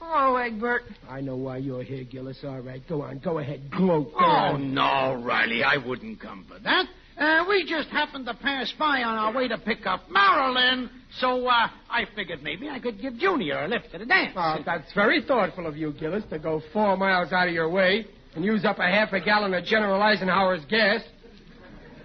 Hello, 0.00 0.36
Egbert. 0.36 0.82
I 1.08 1.20
know 1.22 1.36
why 1.36 1.58
you're 1.58 1.82
here, 1.82 2.04
Gillis. 2.04 2.38
All 2.44 2.60
right, 2.60 2.86
go 2.88 3.02
on. 3.02 3.18
Go 3.18 3.38
ahead. 3.38 3.70
Gloat. 3.70 4.12
Go 4.12 4.18
Oh, 4.18 4.22
on. 4.54 4.74
no, 4.74 5.14
Riley, 5.22 5.62
I 5.64 5.76
wouldn't 5.78 6.20
come 6.20 6.44
for 6.48 6.58
that. 6.60 6.86
Uh, 7.18 7.44
we 7.48 7.64
just 7.68 7.88
happened 7.90 8.26
to 8.26 8.34
pass 8.34 8.72
by 8.78 9.02
on 9.02 9.16
our 9.16 9.32
way 9.32 9.46
to 9.46 9.56
pick 9.58 9.86
up 9.86 10.10
Marilyn, 10.10 10.90
so 11.20 11.46
uh, 11.46 11.68
I 11.88 12.06
figured 12.16 12.42
maybe 12.42 12.68
I 12.68 12.80
could 12.80 13.00
give 13.00 13.16
Junior 13.18 13.64
a 13.64 13.68
lift 13.68 13.92
to 13.92 13.98
the 13.98 14.06
dance. 14.06 14.32
Oh, 14.36 14.56
that's 14.66 14.92
very 14.94 15.22
thoughtful 15.22 15.66
of 15.66 15.76
you, 15.76 15.92
Gillis, 15.92 16.24
to 16.30 16.40
go 16.40 16.60
four 16.72 16.96
miles 16.96 17.32
out 17.32 17.46
of 17.46 17.54
your 17.54 17.68
way 17.68 18.06
and 18.34 18.44
use 18.44 18.64
up 18.64 18.78
a 18.80 18.88
half 18.88 19.12
a 19.12 19.20
gallon 19.20 19.54
of 19.54 19.64
General 19.64 20.02
Eisenhower's 20.02 20.64
gas. 20.68 21.02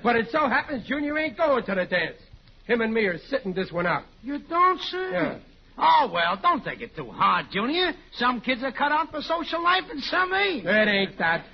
But 0.03 0.15
it 0.15 0.27
so 0.31 0.47
happens 0.47 0.87
Junior 0.87 1.17
ain't 1.17 1.37
going 1.37 1.63
to 1.65 1.75
the 1.75 1.85
dance. 1.85 2.17
Him 2.65 2.81
and 2.81 2.93
me 2.93 3.05
are 3.05 3.17
sitting 3.29 3.53
this 3.53 3.71
one 3.71 3.87
out. 3.87 4.03
You 4.21 4.37
don't 4.47 4.79
say? 4.79 5.11
Yeah. 5.11 5.39
Oh, 5.75 6.11
well, 6.13 6.37
don't 6.39 6.63
take 6.63 6.81
it 6.81 6.95
too 6.95 7.09
hard, 7.09 7.47
Junior. 7.51 7.93
Some 8.13 8.41
kids 8.41 8.61
are 8.63 8.71
cut 8.71 8.91
out 8.91 9.09
for 9.09 9.21
social 9.21 9.63
life 9.63 9.85
and 9.89 10.03
some 10.03 10.31
ain't. 10.33 10.67
It 10.67 10.87
ain't 10.87 11.17
that. 11.17 11.45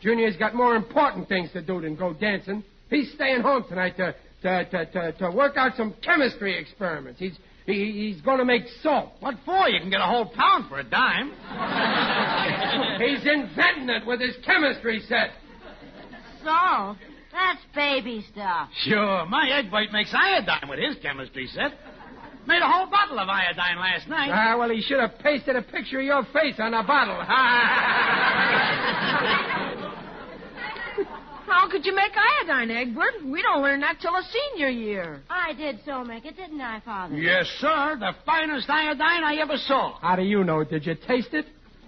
Junior's 0.00 0.36
got 0.36 0.54
more 0.54 0.76
important 0.76 1.28
things 1.28 1.52
to 1.52 1.60
do 1.60 1.80
than 1.82 1.94
go 1.94 2.14
dancing. 2.14 2.64
He's 2.90 3.12
staying 3.12 3.40
home 3.42 3.64
tonight 3.68 3.96
to 3.96 4.14
to 4.42 4.64
to 4.64 4.86
to, 4.86 5.12
to 5.12 5.30
work 5.30 5.56
out 5.56 5.76
some 5.76 5.94
chemistry 6.02 6.58
experiments. 6.58 7.20
He's 7.20 7.38
he, 7.66 8.12
he's 8.12 8.20
going 8.22 8.38
to 8.38 8.44
make 8.44 8.64
salt. 8.82 9.12
What 9.20 9.36
for? 9.44 9.68
You 9.68 9.80
can 9.80 9.90
get 9.90 10.00
a 10.00 10.06
whole 10.06 10.26
pound 10.26 10.68
for 10.68 10.80
a 10.80 10.84
dime. 10.84 11.30
He's 13.00 13.24
inventing 13.24 13.88
it 13.90 14.06
with 14.06 14.20
his 14.20 14.34
chemistry 14.44 15.00
set. 15.08 15.30
So, 16.42 16.96
that's 17.32 17.60
baby 17.74 18.24
stuff. 18.32 18.70
Sure, 18.84 19.26
my 19.26 19.48
egg 19.50 19.70
white 19.70 19.92
makes 19.92 20.12
iodine 20.14 20.68
with 20.68 20.78
his 20.78 20.96
chemistry 21.02 21.46
set. 21.48 21.72
Made 22.46 22.62
a 22.62 22.68
whole 22.68 22.86
bottle 22.86 23.18
of 23.18 23.28
iodine 23.28 23.78
last 23.78 24.08
night. 24.08 24.30
Ah, 24.32 24.56
well, 24.58 24.70
he 24.70 24.80
should 24.80 24.98
have 24.98 25.18
pasted 25.18 25.56
a 25.56 25.62
picture 25.62 26.00
of 26.00 26.06
your 26.06 26.24
face 26.32 26.54
on 26.58 26.72
the 26.72 26.82
bottle. 26.82 27.20
How 31.50 31.68
could 31.68 31.84
you 31.84 31.94
make 31.94 32.12
iodine, 32.16 32.70
Egbert? 32.70 33.24
We 33.26 33.42
don't 33.42 33.60
learn 33.60 33.80
that 33.80 34.00
till 34.00 34.14
a 34.14 34.22
senior 34.22 34.68
year. 34.68 35.20
I 35.28 35.52
did 35.52 35.80
so 35.84 36.04
make 36.04 36.24
it, 36.24 36.36
didn't 36.36 36.60
I, 36.60 36.78
Father? 36.80 37.16
yes, 37.16 37.46
sir. 37.58 37.96
The 37.98 38.12
finest 38.24 38.70
iodine 38.70 39.24
I 39.24 39.36
ever 39.42 39.56
saw. 39.56 39.98
How 40.00 40.14
do 40.14 40.22
you 40.22 40.44
know? 40.44 40.62
Did 40.62 40.86
you 40.86 40.94
taste 40.94 41.34
it? 41.34 41.46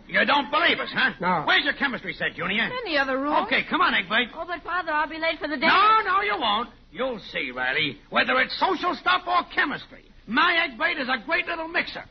You 0.08 0.24
don't 0.26 0.50
believe 0.50 0.78
us, 0.80 0.90
huh? 0.92 1.12
No. 1.20 1.44
Where's 1.46 1.64
your 1.64 1.74
chemistry 1.74 2.12
set, 2.12 2.34
Junior? 2.34 2.64
In 2.64 2.92
the 2.92 2.98
other 2.98 3.18
room. 3.18 3.46
Okay, 3.46 3.62
come 3.70 3.80
on, 3.80 3.94
Egbert. 3.94 4.28
Oh, 4.34 4.44
but 4.46 4.62
Father, 4.64 4.90
I'll 4.90 5.08
be 5.08 5.18
late 5.18 5.38
for 5.38 5.48
the 5.48 5.56
dance. 5.56 5.72
No, 5.72 6.12
no, 6.12 6.22
you 6.22 6.34
won't. 6.38 6.68
You'll 6.90 7.20
see, 7.32 7.50
Riley. 7.54 7.98
Whether 8.10 8.38
it's 8.40 8.58
social 8.58 8.94
stuff 9.00 9.22
or 9.26 9.44
chemistry, 9.54 10.04
my 10.26 10.66
egg 10.68 10.76
bait 10.78 11.00
is 11.00 11.08
a 11.08 11.24
great 11.24 11.46
little 11.46 11.68
mixer. 11.68 12.04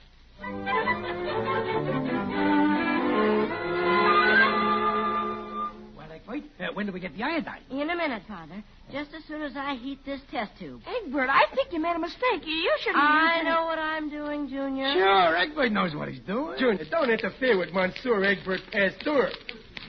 Uh, 6.62 6.68
when 6.74 6.86
do 6.86 6.92
we 6.92 7.00
get 7.00 7.16
the 7.18 7.24
iodine? 7.24 7.62
In 7.70 7.90
a 7.90 7.96
minute, 7.96 8.24
Father. 8.28 8.64
Just 8.92 9.12
as 9.14 9.24
soon 9.28 9.42
as 9.42 9.54
I 9.56 9.76
heat 9.76 10.00
this 10.06 10.20
test 10.32 10.52
tube. 10.60 10.82
Egbert, 11.06 11.30
I 11.30 11.44
think 11.56 11.72
you 11.72 11.80
made 11.82 11.96
a 11.96 12.00
mistake. 12.00 12.44
You, 12.46 12.54
you 12.54 12.72
should 12.84 12.96
have 12.96 13.04
I 13.04 13.36
used 13.38 13.48
it. 13.48 13.50
know 13.50 13.66
what 13.66 13.80
I'm 13.80 14.10
doing, 14.10 14.50
Junior. 14.50 14.92
Sure, 14.94 15.38
Egbert 15.38 15.72
knows 15.72 15.96
what 15.96 16.10
he's 16.10 16.22
doing. 16.22 16.58
Junior, 16.60 16.86
don't 16.92 17.10
interfere 17.10 17.58
with 17.58 17.74
Monsieur 17.74 18.24
Egbert 18.24 18.62
Pasteur. 18.72 19.30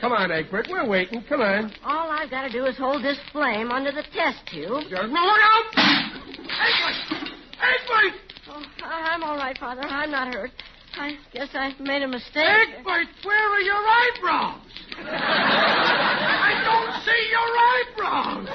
Come 0.01 0.13
on, 0.13 0.33
Egbert. 0.33 0.67
We're 0.71 0.89
waiting. 0.89 1.23
Come 1.29 1.41
on. 1.41 1.73
All 1.85 2.11
I've 2.11 2.31
got 2.31 2.43
to 2.43 2.51
do 2.51 2.65
is 2.67 2.77
hold 2.77 3.05
this 3.05 3.19
flame 3.33 3.71
under 3.71 3.93
the 3.93 4.03
test 4.15 4.39
tube. 4.51 4.83
Just 4.91 5.03
look 5.03 5.13
out! 5.13 5.65
Egg 5.79 6.75
bite! 6.83 7.23
Egg 7.63 7.89
bite! 7.89 8.19
Oh, 8.51 8.63
I'm 8.85 9.23
all 9.23 9.37
right, 9.37 9.57
Father. 9.59 9.83
I'm 9.83 10.11
not 10.11 10.35
hurt. 10.35 10.51
I 10.95 11.17
guess 11.33 11.49
I 11.55 11.75
made 11.81 12.03
a 12.03 12.09
mistake. 12.09 12.45
Egg 12.47 12.85
bite, 12.85 13.09
where 13.25 13.53
are 13.55 13.61
your 13.61 13.75
eyebrows? 13.75 14.61
I 14.99 16.53
don't 16.69 16.93
see 17.03 17.31
your 17.33 17.51
eyebrows. 17.73 18.49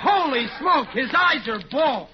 Holy 0.00 0.46
smoke, 0.58 0.88
his 0.88 1.10
eyes 1.14 1.46
are 1.46 1.60
bald. 1.70 2.08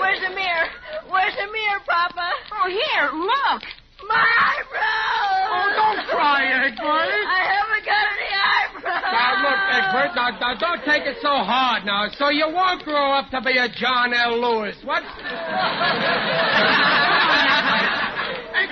Where's 0.00 0.20
the 0.24 0.34
mirror? 0.34 0.68
Where's 1.10 1.36
the 1.36 1.46
mirror, 1.52 1.80
Papa? 1.86 2.32
Oh, 2.52 2.68
here, 2.68 3.10
look. 3.12 3.62
My 4.08 4.24
eyebrows! 4.24 5.48
Oh, 5.52 5.68
don't 5.76 6.06
cry, 6.08 6.66
Egg 6.66 6.76
bite. 6.78 7.26
I 7.28 7.42
haven't 7.44 7.84
got 7.84 8.04
any 8.08 8.30
eyebrows. 8.32 8.97
Now, 9.12 9.40
look, 9.40 9.56
uh, 9.56 9.78
Egbert, 9.78 10.14
now, 10.14 10.30
now, 10.38 10.54
don't 10.58 10.84
take 10.84 11.04
it 11.06 11.16
so 11.22 11.42
hard 11.42 11.84
now, 11.84 12.08
so 12.18 12.28
you 12.28 12.46
won't 12.48 12.84
grow 12.84 13.12
up 13.12 13.30
to 13.30 13.40
be 13.40 13.56
a 13.56 13.68
John 13.68 14.12
L. 14.12 14.40
Lewis. 14.40 14.76
What? 14.84 15.02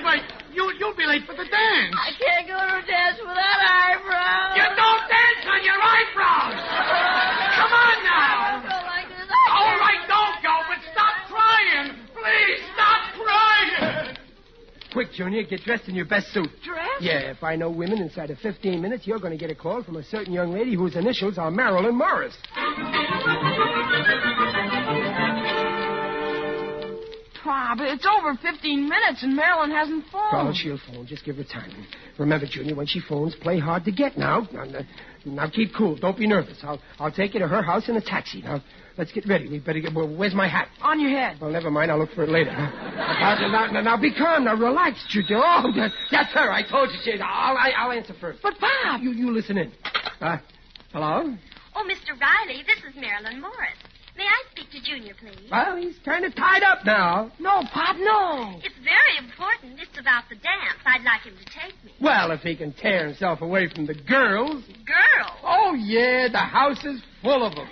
Bite, 0.06 0.22
you, 0.52 0.62
you'll 0.78 0.94
be 0.94 1.06
late 1.06 1.26
for 1.26 1.34
the 1.34 1.42
dance. 1.42 1.94
I 1.98 2.12
can't 2.14 2.46
go 2.46 2.54
to 2.54 2.78
a 2.78 2.86
dance 2.86 3.18
without 3.18 3.60
eyebrows. 3.64 4.15
Junior, 15.16 15.44
get 15.44 15.62
dressed 15.62 15.88
in 15.88 15.94
your 15.94 16.04
best 16.04 16.32
suit. 16.32 16.50
Dress? 16.62 16.86
Yeah, 17.00 17.30
if 17.30 17.42
I 17.42 17.56
know 17.56 17.70
women 17.70 18.02
inside 18.02 18.30
of 18.30 18.38
15 18.38 18.82
minutes, 18.82 19.06
you're 19.06 19.18
going 19.18 19.32
to 19.32 19.38
get 19.38 19.50
a 19.50 19.54
call 19.54 19.82
from 19.82 19.96
a 19.96 20.04
certain 20.04 20.32
young 20.32 20.52
lady 20.52 20.74
whose 20.74 20.94
initials 20.94 21.38
are 21.38 21.50
Marilyn 21.50 21.96
Morris. 21.96 22.36
Pop, 27.46 27.78
it's 27.80 28.04
over 28.04 28.34
15 28.34 28.88
minutes 28.88 29.22
and 29.22 29.36
Marilyn 29.36 29.70
hasn't 29.70 30.04
phoned. 30.10 30.24
Oh, 30.32 30.44
phoned. 30.46 30.56
she'll 30.56 30.80
phone. 30.92 31.06
Just 31.06 31.24
give 31.24 31.36
her 31.36 31.44
time. 31.44 31.70
Remember, 32.18 32.44
Junior, 32.44 32.74
when 32.74 32.86
she 32.88 32.98
phones, 32.98 33.36
play 33.36 33.60
hard 33.60 33.84
to 33.84 33.92
get 33.92 34.18
now. 34.18 34.48
Now, 34.52 34.64
now, 34.64 34.80
now 35.24 35.48
keep 35.48 35.72
cool. 35.72 35.94
Don't 35.94 36.18
be 36.18 36.26
nervous. 36.26 36.58
I'll, 36.64 36.80
I'll 36.98 37.12
take 37.12 37.34
you 37.34 37.40
to 37.40 37.46
her 37.46 37.62
house 37.62 37.88
in 37.88 37.96
a 37.96 38.00
taxi. 38.00 38.42
Now, 38.42 38.60
let's 38.98 39.12
get 39.12 39.28
ready. 39.28 39.48
We 39.48 39.60
better 39.60 39.78
get. 39.78 39.94
Well, 39.94 40.08
where's 40.12 40.34
my 40.34 40.48
hat? 40.48 40.66
On 40.82 40.98
your 40.98 41.10
head. 41.10 41.38
Well, 41.40 41.50
never 41.50 41.70
mind. 41.70 41.92
I'll 41.92 42.00
look 42.00 42.10
for 42.16 42.24
it 42.24 42.30
later. 42.30 42.50
Now, 42.50 43.38
now, 43.40 43.70
now, 43.70 43.80
now 43.80 43.96
be 43.96 44.12
calm. 44.12 44.42
Now, 44.42 44.56
relax, 44.56 45.06
Junior. 45.08 45.36
Oh, 45.38 45.70
that, 45.76 45.92
that's 46.10 46.32
her. 46.32 46.50
I 46.50 46.68
told 46.68 46.90
you 46.90 46.98
she. 47.04 47.12
I'll, 47.20 47.56
I, 47.56 47.70
I'll 47.78 47.92
answer 47.92 48.14
first. 48.20 48.40
But, 48.42 48.54
Pop, 48.58 49.00
You, 49.00 49.12
you 49.12 49.32
listen 49.32 49.56
in. 49.56 49.70
Uh, 50.20 50.38
hello? 50.92 51.32
Oh, 51.76 51.84
Mr. 51.84 52.18
Riley, 52.20 52.64
this 52.66 52.78
is 52.78 53.00
Marilyn 53.00 53.40
Morris. 53.40 53.78
May 54.16 54.24
I 54.24 54.40
speak 54.50 54.70
to 54.72 54.80
Junior, 54.82 55.14
please? 55.20 55.50
Well, 55.50 55.76
he's 55.76 55.96
kind 56.04 56.24
of 56.24 56.34
tied 56.34 56.62
up 56.62 56.84
now. 56.86 57.30
no, 57.38 57.62
Pop, 57.72 57.96
no. 57.98 58.58
It's 58.64 58.74
very 58.82 59.18
important. 59.20 59.78
It's 59.80 59.98
about 60.00 60.24
the 60.30 60.36
dance. 60.36 60.80
I'd 60.86 61.04
like 61.04 61.22
him 61.22 61.34
to 61.36 61.44
take 61.52 61.76
me. 61.84 61.92
Well, 62.00 62.30
if 62.32 62.40
he 62.40 62.56
can 62.56 62.72
tear 62.72 63.06
himself 63.08 63.42
away 63.42 63.68
from 63.68 63.86
the 63.86 63.94
girls. 63.94 64.64
Girls? 64.88 65.36
Oh, 65.44 65.74
yeah, 65.76 66.28
the 66.32 66.38
house 66.38 66.82
is 66.84 67.02
full 67.22 67.44
of 67.44 67.54
them. 67.54 67.68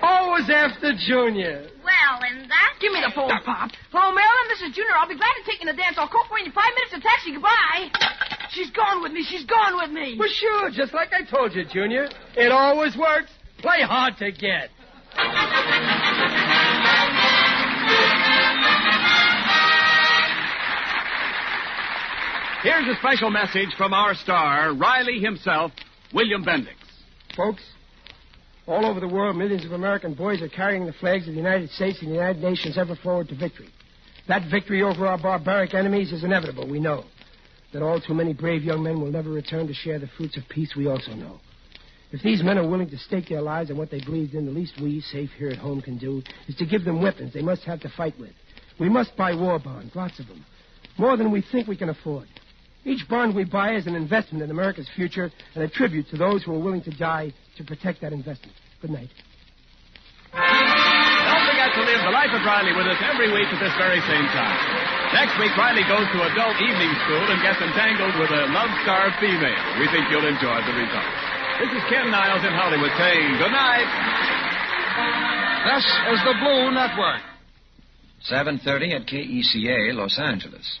Always 0.00 0.48
after 0.50 0.92
Junior. 1.06 1.68
Well, 1.84 2.20
in 2.30 2.48
that 2.48 2.74
Give 2.80 2.92
me 2.92 3.00
the 3.00 3.06
case- 3.08 3.14
phone, 3.16 3.30
Pop. 3.44 3.70
Hello, 3.92 4.12
Marilyn. 4.12 4.46
This 4.48 4.62
is 4.68 4.74
Junior. 4.76 4.92
I'll 4.96 5.08
be 5.08 5.16
glad 5.16 5.32
to 5.40 5.44
take 5.50 5.60
you 5.64 5.66
to 5.70 5.76
dance. 5.76 5.96
I'll 5.98 6.08
call 6.08 6.24
for 6.28 6.38
you 6.38 6.46
in 6.46 6.52
five 6.52 6.72
minutes. 6.72 6.96
A 6.96 7.00
taxi. 7.00 7.32
Goodbye. 7.32 7.88
She's 8.50 8.70
gone 8.70 9.02
with 9.02 9.12
me. 9.12 9.24
She's 9.28 9.44
gone 9.44 9.76
with 9.76 9.90
me. 9.90 10.16
Well, 10.18 10.28
sure, 10.28 10.70
just 10.70 10.92
like 10.94 11.12
I 11.12 11.24
told 11.24 11.54
you, 11.54 11.64
Junior. 11.64 12.08
It 12.36 12.52
always 12.52 12.96
works. 12.96 13.30
Play 13.58 13.80
hard 13.82 14.18
to 14.18 14.30
get. 14.32 14.68
Here's 22.86 22.96
a 22.96 22.98
special 22.98 23.30
message 23.30 23.68
from 23.76 23.92
our 23.94 24.14
star, 24.14 24.74
Riley 24.74 25.18
himself, 25.20 25.72
William 26.12 26.44
Bendix. 26.44 26.74
Folks, 27.36 27.62
all 28.66 28.84
over 28.84 29.00
the 29.00 29.08
world, 29.08 29.36
millions 29.36 29.64
of 29.64 29.72
American 29.72 30.14
boys 30.14 30.42
are 30.42 30.48
carrying 30.48 30.86
the 30.86 30.92
flags 30.94 31.26
of 31.26 31.34
the 31.34 31.40
United 31.40 31.70
States 31.70 31.98
and 32.00 32.10
the 32.10 32.14
United 32.14 32.42
Nations 32.42 32.76
ever 32.76 32.96
forward 32.96 33.28
to 33.28 33.36
victory. 33.36 33.68
That 34.28 34.50
victory 34.50 34.82
over 34.82 35.06
our 35.06 35.18
barbaric 35.18 35.74
enemies 35.74 36.12
is 36.12 36.24
inevitable, 36.24 36.68
we 36.68 36.80
know. 36.80 37.04
That 37.72 37.82
all 37.82 38.00
too 38.00 38.14
many 38.14 38.32
brave 38.32 38.62
young 38.62 38.82
men 38.82 39.00
will 39.00 39.10
never 39.10 39.30
return 39.30 39.66
to 39.68 39.74
share 39.74 39.98
the 39.98 40.08
fruits 40.16 40.36
of 40.36 40.42
peace, 40.48 40.74
we 40.76 40.86
also 40.86 41.12
know. 41.12 41.40
If 42.12 42.22
these 42.22 42.42
men 42.42 42.56
are 42.58 42.68
willing 42.68 42.88
to 42.90 42.98
stake 42.98 43.28
their 43.28 43.42
lives 43.42 43.70
on 43.70 43.76
what 43.76 43.90
they 43.90 44.00
believed 44.00 44.34
in, 44.34 44.46
the 44.46 44.52
least 44.52 44.80
we, 44.80 45.00
safe 45.00 45.30
here 45.38 45.48
at 45.50 45.58
home, 45.58 45.82
can 45.82 45.98
do 45.98 46.22
is 46.46 46.54
to 46.56 46.66
give 46.66 46.84
them 46.84 47.02
weapons 47.02 47.32
they 47.32 47.42
must 47.42 47.64
have 47.64 47.80
to 47.80 47.88
fight 47.96 48.14
with. 48.18 48.30
We 48.78 48.88
must 48.88 49.16
buy 49.16 49.34
war 49.34 49.58
bonds, 49.58 49.94
lots 49.96 50.20
of 50.20 50.28
them. 50.28 50.44
More 50.98 51.16
than 51.16 51.32
we 51.32 51.42
think 51.42 51.66
we 51.66 51.76
can 51.76 51.88
afford. 51.88 52.28
Each 52.84 53.02
bond 53.08 53.34
we 53.34 53.42
buy 53.42 53.74
is 53.74 53.86
an 53.88 53.96
investment 53.96 54.44
in 54.44 54.50
America's 54.50 54.88
future 54.94 55.32
and 55.54 55.64
a 55.64 55.68
tribute 55.68 56.08
to 56.10 56.16
those 56.16 56.44
who 56.44 56.54
are 56.54 56.58
willing 56.58 56.82
to 56.82 56.94
die 56.94 57.34
to 57.58 57.64
protect 57.64 58.00
that 58.02 58.12
investment. 58.12 58.54
Good 58.80 58.90
night. 58.90 59.10
Don't 60.30 61.44
forget 61.50 61.74
to 61.74 61.82
live 61.82 62.00
the 62.06 62.14
life 62.14 62.30
of 62.30 62.46
Riley 62.46 62.70
with 62.78 62.86
us 62.86 63.00
every 63.02 63.34
week 63.34 63.50
at 63.50 63.58
this 63.58 63.74
very 63.74 63.98
same 64.06 64.26
time. 64.30 64.58
Next 65.18 65.34
week, 65.42 65.50
Riley 65.58 65.82
goes 65.90 66.06
to 66.06 66.18
adult 66.30 66.56
evening 66.62 66.92
school 67.02 67.26
and 67.26 67.42
gets 67.42 67.58
entangled 67.58 68.14
with 68.22 68.30
a 68.30 68.46
love-starved 68.54 69.18
female. 69.18 69.62
We 69.82 69.90
think 69.90 70.06
you'll 70.06 70.30
enjoy 70.30 70.62
the 70.62 70.74
result. 70.78 71.35
This 71.58 71.72
is 71.72 71.82
Ken 71.88 72.10
Niles 72.10 72.44
in 72.44 72.52
Hollywood 72.52 72.90
saying 72.98 73.38
good 73.38 73.50
night. 73.50 73.88
This 75.64 75.84
is 76.12 76.20
the 76.24 76.34
Blue 76.38 76.70
Network. 76.70 77.22
7:30 78.28 78.92
at 78.92 79.06
KECA, 79.06 79.94
Los 79.94 80.18
Angeles. 80.18 80.80